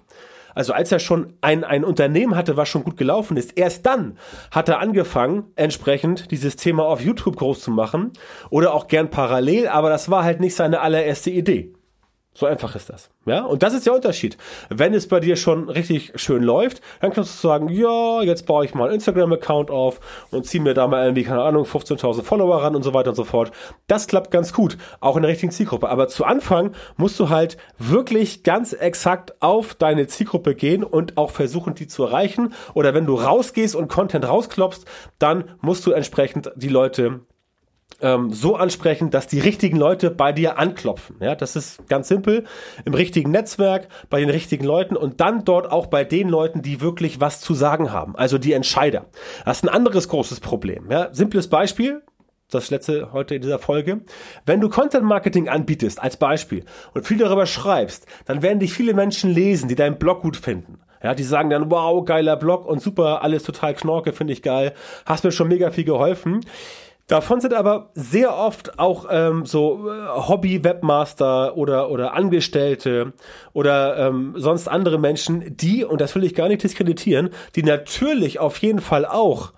also 0.55 0.73
als 0.73 0.91
er 0.91 0.97
schon 0.97 1.33
ein, 1.41 1.63
ein 1.63 1.83
Unternehmen 1.83 2.35
hatte, 2.35 2.57
was 2.57 2.67
schon 2.67 2.83
gut 2.83 2.97
gelaufen 2.97 3.37
ist, 3.37 3.55
erst 3.59 3.85
dann 3.85 4.17
hat 4.49 4.69
er 4.69 4.79
angefangen, 4.79 5.43
entsprechend 5.55 6.31
dieses 6.31 6.55
Thema 6.55 6.85
auf 6.85 6.99
YouTube 6.99 7.35
groß 7.35 7.61
zu 7.61 7.69
machen 7.69 8.11
oder 8.49 8.73
auch 8.73 8.87
gern 8.87 9.11
parallel, 9.11 9.67
aber 9.67 9.91
das 9.91 10.09
war 10.09 10.23
halt 10.23 10.39
nicht 10.39 10.55
seine 10.55 10.81
allererste 10.81 11.29
Idee. 11.29 11.76
So 12.37 12.45
einfach 12.45 12.75
ist 12.75 12.91
das. 12.91 13.09
Ja, 13.25 13.45
und 13.45 13.63
das 13.63 13.73
ist 13.73 13.87
der 13.87 13.95
Unterschied. 13.95 14.37
Wenn 14.69 14.93
es 14.93 15.07
bei 15.07 15.19
dir 15.19 15.35
schon 15.37 15.69
richtig 15.69 16.13
schön 16.17 16.43
läuft, 16.43 16.81
dann 17.01 17.11
kannst 17.11 17.33
du 17.33 17.47
sagen, 17.47 17.67
ja, 17.67 18.21
jetzt 18.21 18.45
baue 18.45 18.63
ich 18.63 18.75
mal 18.75 18.83
einen 18.83 18.93
Instagram-Account 18.93 19.71
auf 19.71 19.99
und 20.29 20.45
ziehe 20.45 20.63
mir 20.63 20.75
da 20.75 20.85
mal 20.85 21.01
irgendwie, 21.01 21.23
keine 21.23 21.41
Ahnung, 21.41 21.65
15.000 21.65 22.21
Follower 22.21 22.61
ran 22.61 22.75
und 22.75 22.83
so 22.83 22.93
weiter 22.93 23.09
und 23.09 23.15
so 23.15 23.23
fort. 23.23 23.51
Das 23.87 24.05
klappt 24.05 24.29
ganz 24.29 24.53
gut, 24.53 24.77
auch 24.99 25.15
in 25.15 25.23
der 25.23 25.31
richtigen 25.31 25.51
Zielgruppe. 25.51 25.89
Aber 25.89 26.09
zu 26.09 26.25
Anfang 26.25 26.75
musst 26.95 27.19
du 27.19 27.29
halt 27.29 27.57
wirklich 27.79 28.43
ganz 28.43 28.71
exakt 28.71 29.41
auf 29.41 29.73
deine 29.73 30.05
Zielgruppe 30.05 30.53
gehen 30.53 30.83
und 30.83 31.17
auch 31.17 31.31
versuchen, 31.31 31.73
die 31.73 31.87
zu 31.87 32.03
erreichen. 32.03 32.53
Oder 32.75 32.93
wenn 32.93 33.07
du 33.07 33.15
rausgehst 33.15 33.75
und 33.75 33.87
Content 33.87 34.27
rausklopfst, 34.27 34.85
dann 35.17 35.45
musst 35.61 35.87
du 35.87 35.91
entsprechend 35.91 36.51
die 36.55 36.69
Leute 36.69 37.21
ähm, 38.01 38.31
so 38.31 38.55
ansprechen, 38.55 39.09
dass 39.09 39.27
die 39.27 39.39
richtigen 39.39 39.77
Leute 39.77 40.11
bei 40.11 40.31
dir 40.31 40.57
anklopfen. 40.59 41.17
Ja, 41.19 41.35
das 41.35 41.55
ist 41.55 41.87
ganz 41.87 42.07
simpel. 42.07 42.45
Im 42.85 42.93
richtigen 42.93 43.31
Netzwerk, 43.31 43.87
bei 44.09 44.19
den 44.19 44.29
richtigen 44.29 44.65
Leuten 44.65 44.95
und 44.95 45.19
dann 45.19 45.45
dort 45.45 45.71
auch 45.71 45.87
bei 45.87 46.03
den 46.03 46.29
Leuten, 46.29 46.61
die 46.61 46.81
wirklich 46.81 47.19
was 47.19 47.41
zu 47.41 47.53
sagen 47.53 47.91
haben. 47.91 48.15
Also 48.15 48.37
die 48.37 48.53
Entscheider. 48.53 49.05
Das 49.45 49.57
ist 49.57 49.63
ein 49.63 49.69
anderes 49.73 50.09
großes 50.09 50.39
Problem. 50.39 50.89
Ja, 50.91 51.13
simples 51.13 51.49
Beispiel. 51.49 52.03
Das 52.49 52.69
letzte 52.69 53.11
heute 53.11 53.35
in 53.35 53.41
dieser 53.41 53.59
Folge. 53.59 54.01
Wenn 54.45 54.61
du 54.61 54.69
Content 54.69 55.03
Marketing 55.03 55.49
anbietest, 55.49 56.01
als 56.01 56.15
Beispiel, 56.15 56.63
und 56.93 57.05
viel 57.05 57.17
darüber 57.17 57.45
schreibst, 57.45 58.05
dann 58.25 58.41
werden 58.41 58.59
dich 58.59 58.71
viele 58.71 58.93
Menschen 58.93 59.31
lesen, 59.31 59.67
die 59.67 59.75
deinen 59.75 59.97
Blog 59.97 60.21
gut 60.21 60.37
finden. 60.37 60.79
Ja, 61.03 61.13
die 61.13 61.23
sagen 61.23 61.49
dann, 61.49 61.69
wow, 61.69 62.03
geiler 62.05 62.37
Blog 62.37 62.65
und 62.65 62.81
super, 62.81 63.21
alles 63.21 63.43
total 63.43 63.73
knorke, 63.73 64.13
finde 64.13 64.31
ich 64.31 64.41
geil. 64.41 64.73
Hast 65.05 65.25
mir 65.25 65.31
schon 65.31 65.49
mega 65.49 65.71
viel 65.71 65.83
geholfen. 65.83 66.39
Davon 67.07 67.39
sind 67.39 67.53
aber 67.53 67.91
sehr 67.93 68.35
oft 68.35 68.79
auch 68.79 69.05
ähm, 69.09 69.45
so 69.45 69.89
äh, 69.89 70.07
Hobby-Webmaster 70.27 71.55
oder, 71.55 71.89
oder 71.89 72.13
Angestellte 72.13 73.13
oder 73.53 73.97
ähm, 73.97 74.33
sonst 74.35 74.67
andere 74.67 74.99
Menschen, 74.99 75.55
die, 75.55 75.85
und 75.85 76.01
das 76.01 76.15
will 76.15 76.25
ich 76.25 76.35
gar 76.35 76.49
nicht 76.49 76.63
diskreditieren, 76.63 77.29
die 77.55 77.63
natürlich 77.63 78.39
auf 78.39 78.57
jeden 78.57 78.81
Fall 78.81 79.05
auch 79.05 79.53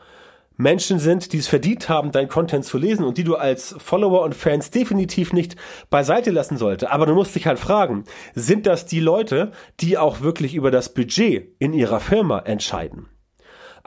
Menschen 0.57 0.99
sind, 0.99 1.33
die 1.33 1.39
es 1.39 1.47
verdient 1.47 1.89
haben, 1.89 2.11
dein 2.11 2.27
Content 2.27 2.65
zu 2.65 2.77
lesen 2.77 3.03
und 3.03 3.17
die 3.17 3.23
du 3.23 3.35
als 3.35 3.75
Follower 3.79 4.21
und 4.21 4.35
Fans 4.35 4.69
definitiv 4.69 5.33
nicht 5.33 5.55
beiseite 5.89 6.29
lassen 6.29 6.57
sollte. 6.57 6.91
Aber 6.91 7.07
du 7.07 7.15
musst 7.15 7.33
dich 7.33 7.47
halt 7.47 7.57
fragen, 7.57 8.03
sind 8.35 8.67
das 8.67 8.85
die 8.85 8.99
Leute, 8.99 9.53
die 9.79 9.97
auch 9.97 10.21
wirklich 10.21 10.53
über 10.53 10.69
das 10.69 10.93
Budget 10.93 11.55
in 11.57 11.73
ihrer 11.73 11.99
Firma 11.99 12.39
entscheiden? 12.39 13.07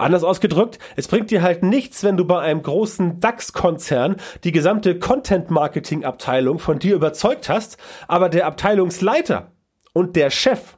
Anders 0.02 0.24
ausgedrückt, 0.24 0.78
es 0.96 1.08
bringt 1.08 1.30
dir 1.30 1.42
halt 1.42 1.62
nichts, 1.62 2.04
wenn 2.04 2.16
du 2.16 2.24
bei 2.24 2.40
einem 2.40 2.62
großen 2.62 3.20
DAX-Konzern 3.20 4.16
die 4.44 4.52
gesamte 4.52 4.98
Content-Marketing-Abteilung 4.98 6.58
von 6.58 6.78
dir 6.78 6.94
überzeugt 6.94 7.48
hast, 7.48 7.78
aber 8.08 8.28
der 8.28 8.46
Abteilungsleiter 8.46 9.52
und 9.92 10.16
der 10.16 10.30
Chef, 10.30 10.76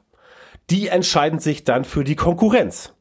die 0.69 0.87
entscheiden 0.87 1.39
sich 1.39 1.63
dann 1.63 1.83
für 1.83 2.03
die 2.03 2.15
Konkurrenz. 2.15 2.93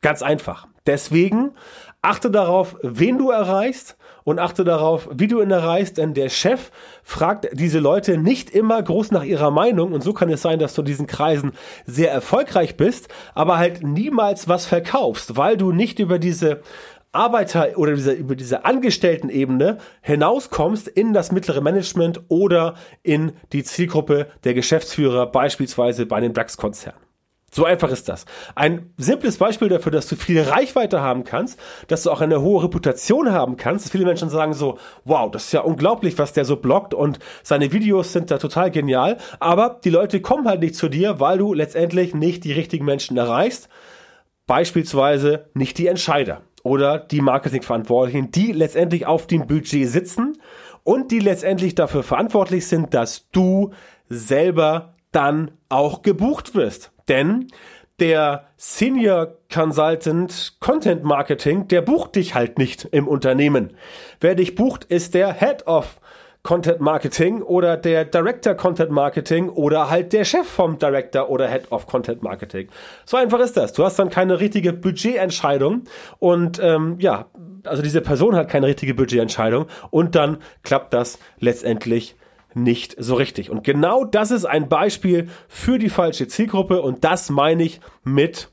Ganz 0.00 0.22
einfach. 0.22 0.68
Deswegen 0.86 1.54
achte 2.02 2.30
darauf, 2.30 2.76
wen 2.82 3.18
du 3.18 3.30
erreichst 3.30 3.96
und 4.28 4.38
achte 4.38 4.62
darauf, 4.62 5.08
wie 5.10 5.26
du 5.26 5.40
ihn 5.40 5.50
erreichst, 5.50 5.96
denn 5.96 6.12
der 6.12 6.28
Chef 6.28 6.70
fragt 7.02 7.48
diese 7.54 7.78
Leute 7.78 8.18
nicht 8.18 8.50
immer 8.50 8.82
groß 8.82 9.10
nach 9.10 9.24
ihrer 9.24 9.50
Meinung 9.50 9.92
und 9.92 10.02
so 10.02 10.12
kann 10.12 10.28
es 10.28 10.42
sein, 10.42 10.58
dass 10.58 10.74
du 10.74 10.82
in 10.82 10.86
diesen 10.86 11.06
Kreisen 11.06 11.52
sehr 11.86 12.12
erfolgreich 12.12 12.76
bist, 12.76 13.08
aber 13.34 13.56
halt 13.56 13.82
niemals 13.82 14.46
was 14.46 14.66
verkaufst, 14.66 15.38
weil 15.38 15.56
du 15.56 15.72
nicht 15.72 15.98
über 15.98 16.18
diese 16.18 16.60
Arbeiter 17.10 17.70
oder 17.76 17.94
diese, 17.94 18.12
über 18.12 18.36
diese 18.36 18.66
Angestelltenebene 18.66 19.78
hinauskommst 20.02 20.88
in 20.88 21.14
das 21.14 21.32
mittlere 21.32 21.62
Management 21.62 22.20
oder 22.28 22.74
in 23.02 23.32
die 23.54 23.64
Zielgruppe 23.64 24.26
der 24.44 24.52
Geschäftsführer, 24.52 25.24
beispielsweise 25.32 26.04
bei 26.04 26.16
einem 26.16 26.34
DAX-Konzern. 26.34 27.07
So 27.50 27.64
einfach 27.64 27.90
ist 27.90 28.08
das. 28.08 28.26
Ein 28.54 28.92
simples 28.98 29.38
Beispiel 29.38 29.68
dafür, 29.68 29.90
dass 29.90 30.06
du 30.06 30.16
viel 30.16 30.42
Reichweite 30.42 31.00
haben 31.00 31.24
kannst, 31.24 31.58
dass 31.86 32.02
du 32.02 32.10
auch 32.10 32.20
eine 32.20 32.42
hohe 32.42 32.64
Reputation 32.64 33.32
haben 33.32 33.56
kannst. 33.56 33.90
Viele 33.90 34.04
Menschen 34.04 34.28
sagen 34.28 34.52
so, 34.52 34.78
wow, 35.04 35.30
das 35.30 35.44
ist 35.44 35.52
ja 35.52 35.60
unglaublich, 35.60 36.18
was 36.18 36.34
der 36.34 36.44
so 36.44 36.56
bloggt 36.56 36.92
und 36.92 37.18
seine 37.42 37.72
Videos 37.72 38.12
sind 38.12 38.30
da 38.30 38.36
total 38.36 38.70
genial. 38.70 39.16
Aber 39.40 39.80
die 39.82 39.90
Leute 39.90 40.20
kommen 40.20 40.46
halt 40.46 40.60
nicht 40.60 40.74
zu 40.74 40.90
dir, 40.90 41.20
weil 41.20 41.38
du 41.38 41.54
letztendlich 41.54 42.14
nicht 42.14 42.44
die 42.44 42.52
richtigen 42.52 42.84
Menschen 42.84 43.16
erreichst. 43.16 43.70
Beispielsweise 44.46 45.48
nicht 45.54 45.78
die 45.78 45.86
Entscheider 45.86 46.42
oder 46.62 46.98
die 46.98 47.22
Marketingverantwortlichen, 47.22 48.30
die 48.30 48.52
letztendlich 48.52 49.06
auf 49.06 49.26
dem 49.26 49.46
Budget 49.46 49.88
sitzen 49.88 50.38
und 50.84 51.10
die 51.10 51.20
letztendlich 51.20 51.74
dafür 51.74 52.02
verantwortlich 52.02 52.66
sind, 52.66 52.92
dass 52.92 53.30
du 53.30 53.72
selber 54.08 54.94
dann 55.12 55.50
auch 55.68 56.02
gebucht 56.02 56.54
wirst. 56.54 56.92
Denn 57.08 57.48
der 57.98 58.46
Senior 58.56 59.34
Consultant 59.52 60.56
Content 60.60 61.02
Marketing, 61.02 61.66
der 61.68 61.82
bucht 61.82 62.14
dich 62.14 62.34
halt 62.34 62.58
nicht 62.58 62.84
im 62.92 63.08
Unternehmen. 63.08 63.72
Wer 64.20 64.34
dich 64.34 64.54
bucht, 64.54 64.84
ist 64.84 65.14
der 65.14 65.32
Head 65.32 65.66
of 65.66 66.00
Content 66.44 66.80
Marketing 66.80 67.42
oder 67.42 67.76
der 67.76 68.04
Director 68.04 68.54
Content 68.54 68.90
Marketing 68.90 69.48
oder 69.48 69.90
halt 69.90 70.12
der 70.12 70.24
Chef 70.24 70.46
vom 70.46 70.78
Director 70.78 71.28
oder 71.28 71.48
Head 71.48 71.72
of 71.72 71.86
Content 71.86 72.22
Marketing. 72.22 72.68
So 73.04 73.16
einfach 73.16 73.40
ist 73.40 73.56
das. 73.56 73.72
Du 73.72 73.84
hast 73.84 73.98
dann 73.98 74.08
keine 74.08 74.38
richtige 74.38 74.72
Budgetentscheidung 74.72 75.82
und 76.20 76.60
ähm, 76.62 76.96
ja, 77.00 77.26
also 77.64 77.82
diese 77.82 78.00
Person 78.00 78.36
hat 78.36 78.48
keine 78.48 78.68
richtige 78.68 78.94
Budgetentscheidung 78.94 79.66
und 79.90 80.14
dann 80.14 80.38
klappt 80.62 80.94
das 80.94 81.18
letztendlich 81.40 82.16
nicht 82.62 82.94
so 82.98 83.14
richtig. 83.14 83.50
Und 83.50 83.64
genau 83.64 84.04
das 84.04 84.30
ist 84.30 84.44
ein 84.44 84.68
Beispiel 84.68 85.28
für 85.48 85.78
die 85.78 85.90
falsche 85.90 86.28
Zielgruppe 86.28 86.82
und 86.82 87.04
das 87.04 87.30
meine 87.30 87.62
ich 87.62 87.80
mit 88.04 88.50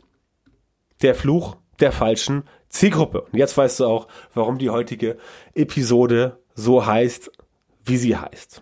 der 1.01 1.15
Fluch 1.15 1.57
der 1.79 1.91
falschen 1.91 2.43
Zielgruppe. 2.69 3.21
Und 3.21 3.37
jetzt 3.37 3.57
weißt 3.57 3.79
du 3.79 3.85
auch, 3.85 4.07
warum 4.33 4.57
die 4.57 4.69
heutige 4.69 5.17
Episode 5.53 6.39
so 6.53 6.85
heißt, 6.85 7.31
wie 7.83 7.97
sie 7.97 8.15
heißt. 8.17 8.61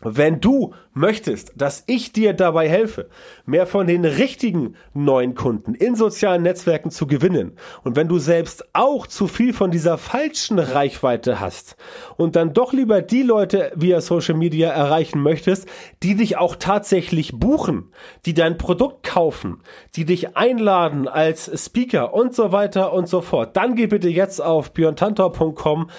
Wenn 0.00 0.40
du 0.40 0.74
möchtest, 0.92 1.52
dass 1.56 1.82
ich 1.86 2.12
dir 2.12 2.32
dabei 2.32 2.68
helfe, 2.68 3.08
mehr 3.46 3.66
von 3.66 3.86
den 3.86 4.04
richtigen 4.04 4.74
neuen 4.94 5.34
Kunden 5.34 5.74
in 5.74 5.96
sozialen 5.96 6.42
Netzwerken 6.42 6.90
zu 6.90 7.06
gewinnen 7.06 7.56
und 7.84 7.96
wenn 7.96 8.08
du 8.08 8.18
selbst 8.18 8.68
auch 8.74 9.06
zu 9.06 9.26
viel 9.26 9.52
von 9.52 9.70
dieser 9.70 9.98
falschen 9.98 10.58
Reichweite 10.58 11.40
hast 11.40 11.76
und 12.16 12.36
dann 12.36 12.52
doch 12.52 12.72
lieber 12.72 13.02
die 13.02 13.22
Leute 13.22 13.72
via 13.74 14.00
Social 14.00 14.34
Media 14.34 14.70
erreichen 14.70 15.20
möchtest, 15.20 15.68
die 16.02 16.14
dich 16.14 16.36
auch 16.36 16.56
tatsächlich 16.56 17.32
buchen, 17.38 17.92
die 18.26 18.34
dein 18.34 18.58
Produkt 18.58 19.04
kaufen, 19.04 19.62
die 19.96 20.04
dich 20.04 20.36
einladen 20.36 21.08
als 21.08 21.50
Speaker 21.64 22.14
und 22.14 22.34
so 22.34 22.52
weiter 22.52 22.92
und 22.92 23.08
so 23.08 23.20
fort, 23.20 23.56
dann 23.56 23.74
geh 23.74 23.86
bitte 23.86 24.08
jetzt 24.08 24.40
auf 24.40 24.72
björntantor.com 24.72 25.90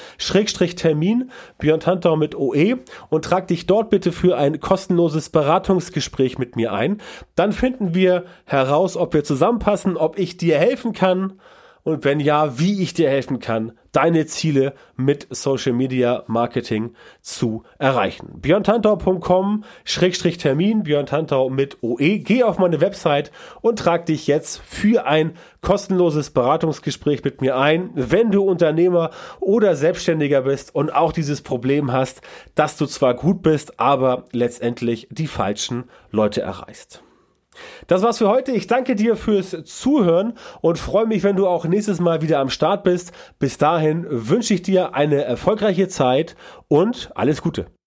Termin, 0.76 1.32
Björn 1.58 1.80
Tantor 1.80 2.18
mit 2.18 2.36
OE 2.36 2.78
und 3.10 3.26
trag 3.26 3.48
dich 3.48 3.66
dort 3.66 3.89
bitte 3.90 4.12
für 4.12 4.38
ein 4.38 4.60
kostenloses 4.60 5.30
Beratungsgespräch 5.30 6.38
mit 6.38 6.56
mir 6.56 6.74
ein. 6.74 7.02
Dann 7.36 7.52
finden 7.52 7.94
wir 7.94 8.26
heraus, 8.46 8.98
ob 8.98 9.14
wir 9.14 9.24
zusammenpassen, 9.24 9.98
ob 9.98 10.18
ich 10.18 10.38
dir 10.38 10.58
helfen 10.58 10.94
kann 10.94 11.40
und 11.84 12.04
wenn 12.06 12.20
ja, 12.20 12.60
wie 12.60 12.82
ich 12.82 12.94
dir 12.94 13.10
helfen 13.10 13.40
kann, 13.40 13.74
deine 13.92 14.26
Ziele 14.26 14.74
mit 14.96 15.28
Social 15.30 15.74
Media 15.74 16.24
Marketing 16.28 16.94
zu 17.22 17.64
erreichen. 17.80 18.40
björntantau.com 18.42 19.64
Schrägstrich 19.84 20.38
Termin, 20.38 20.84
Björn 20.84 21.06
Tantau 21.06 21.50
mit 21.50 21.78
OE. 21.82 22.20
Geh 22.20 22.44
auf 22.44 22.58
meine 22.60 22.82
Website 22.82 23.32
und 23.62 23.80
trag 23.80 24.06
dich 24.06 24.28
jetzt 24.28 24.62
für 24.64 25.06
ein 25.06 25.34
kostenloses 25.62 26.30
Beratungsgespräch 26.30 27.24
mit 27.24 27.42
mir 27.42 27.58
ein, 27.58 27.90
wenn 27.94 28.32
du 28.32 28.44
Unternehmer 28.44 29.12
oder 29.40 29.76
Selbstständiger 29.76 30.44
bist 30.44 30.74
und 30.74 30.94
auch 30.94 31.12
dieses 31.12 31.42
Problem 31.42 31.92
hast, 31.92 32.22
dass 32.56 32.78
du 32.78 32.86
zwar 32.86 33.16
gut 33.16 33.42
bist, 33.42 33.80
aber 33.80 34.26
letztendlich 34.32 35.08
die 35.12 35.28
falschen 35.28 35.86
Leute 36.12 36.42
erreichst. 36.42 37.04
Das 37.88 38.02
war's 38.02 38.18
für 38.18 38.30
heute. 38.30 38.52
Ich 38.52 38.68
danke 38.68 38.96
dir 38.96 39.16
fürs 39.16 39.56
Zuhören 39.64 40.34
und 40.62 40.78
freue 40.78 41.06
mich, 41.06 41.24
wenn 41.24 41.36
du 41.36 41.48
auch 41.48 41.66
nächstes 41.66 42.00
Mal 42.00 42.22
wieder 42.22 42.40
am 42.40 42.50
Start 42.50 42.84
bist. 42.84 43.12
Bis 43.40 43.58
dahin 43.58 44.06
wünsche 44.10 44.54
ich 44.54 44.62
dir 44.62 44.94
eine 44.94 45.24
erfolgreiche 45.24 45.88
Zeit 45.88 46.36
und 46.68 47.12
alles 47.16 47.42
Gute. 47.42 47.79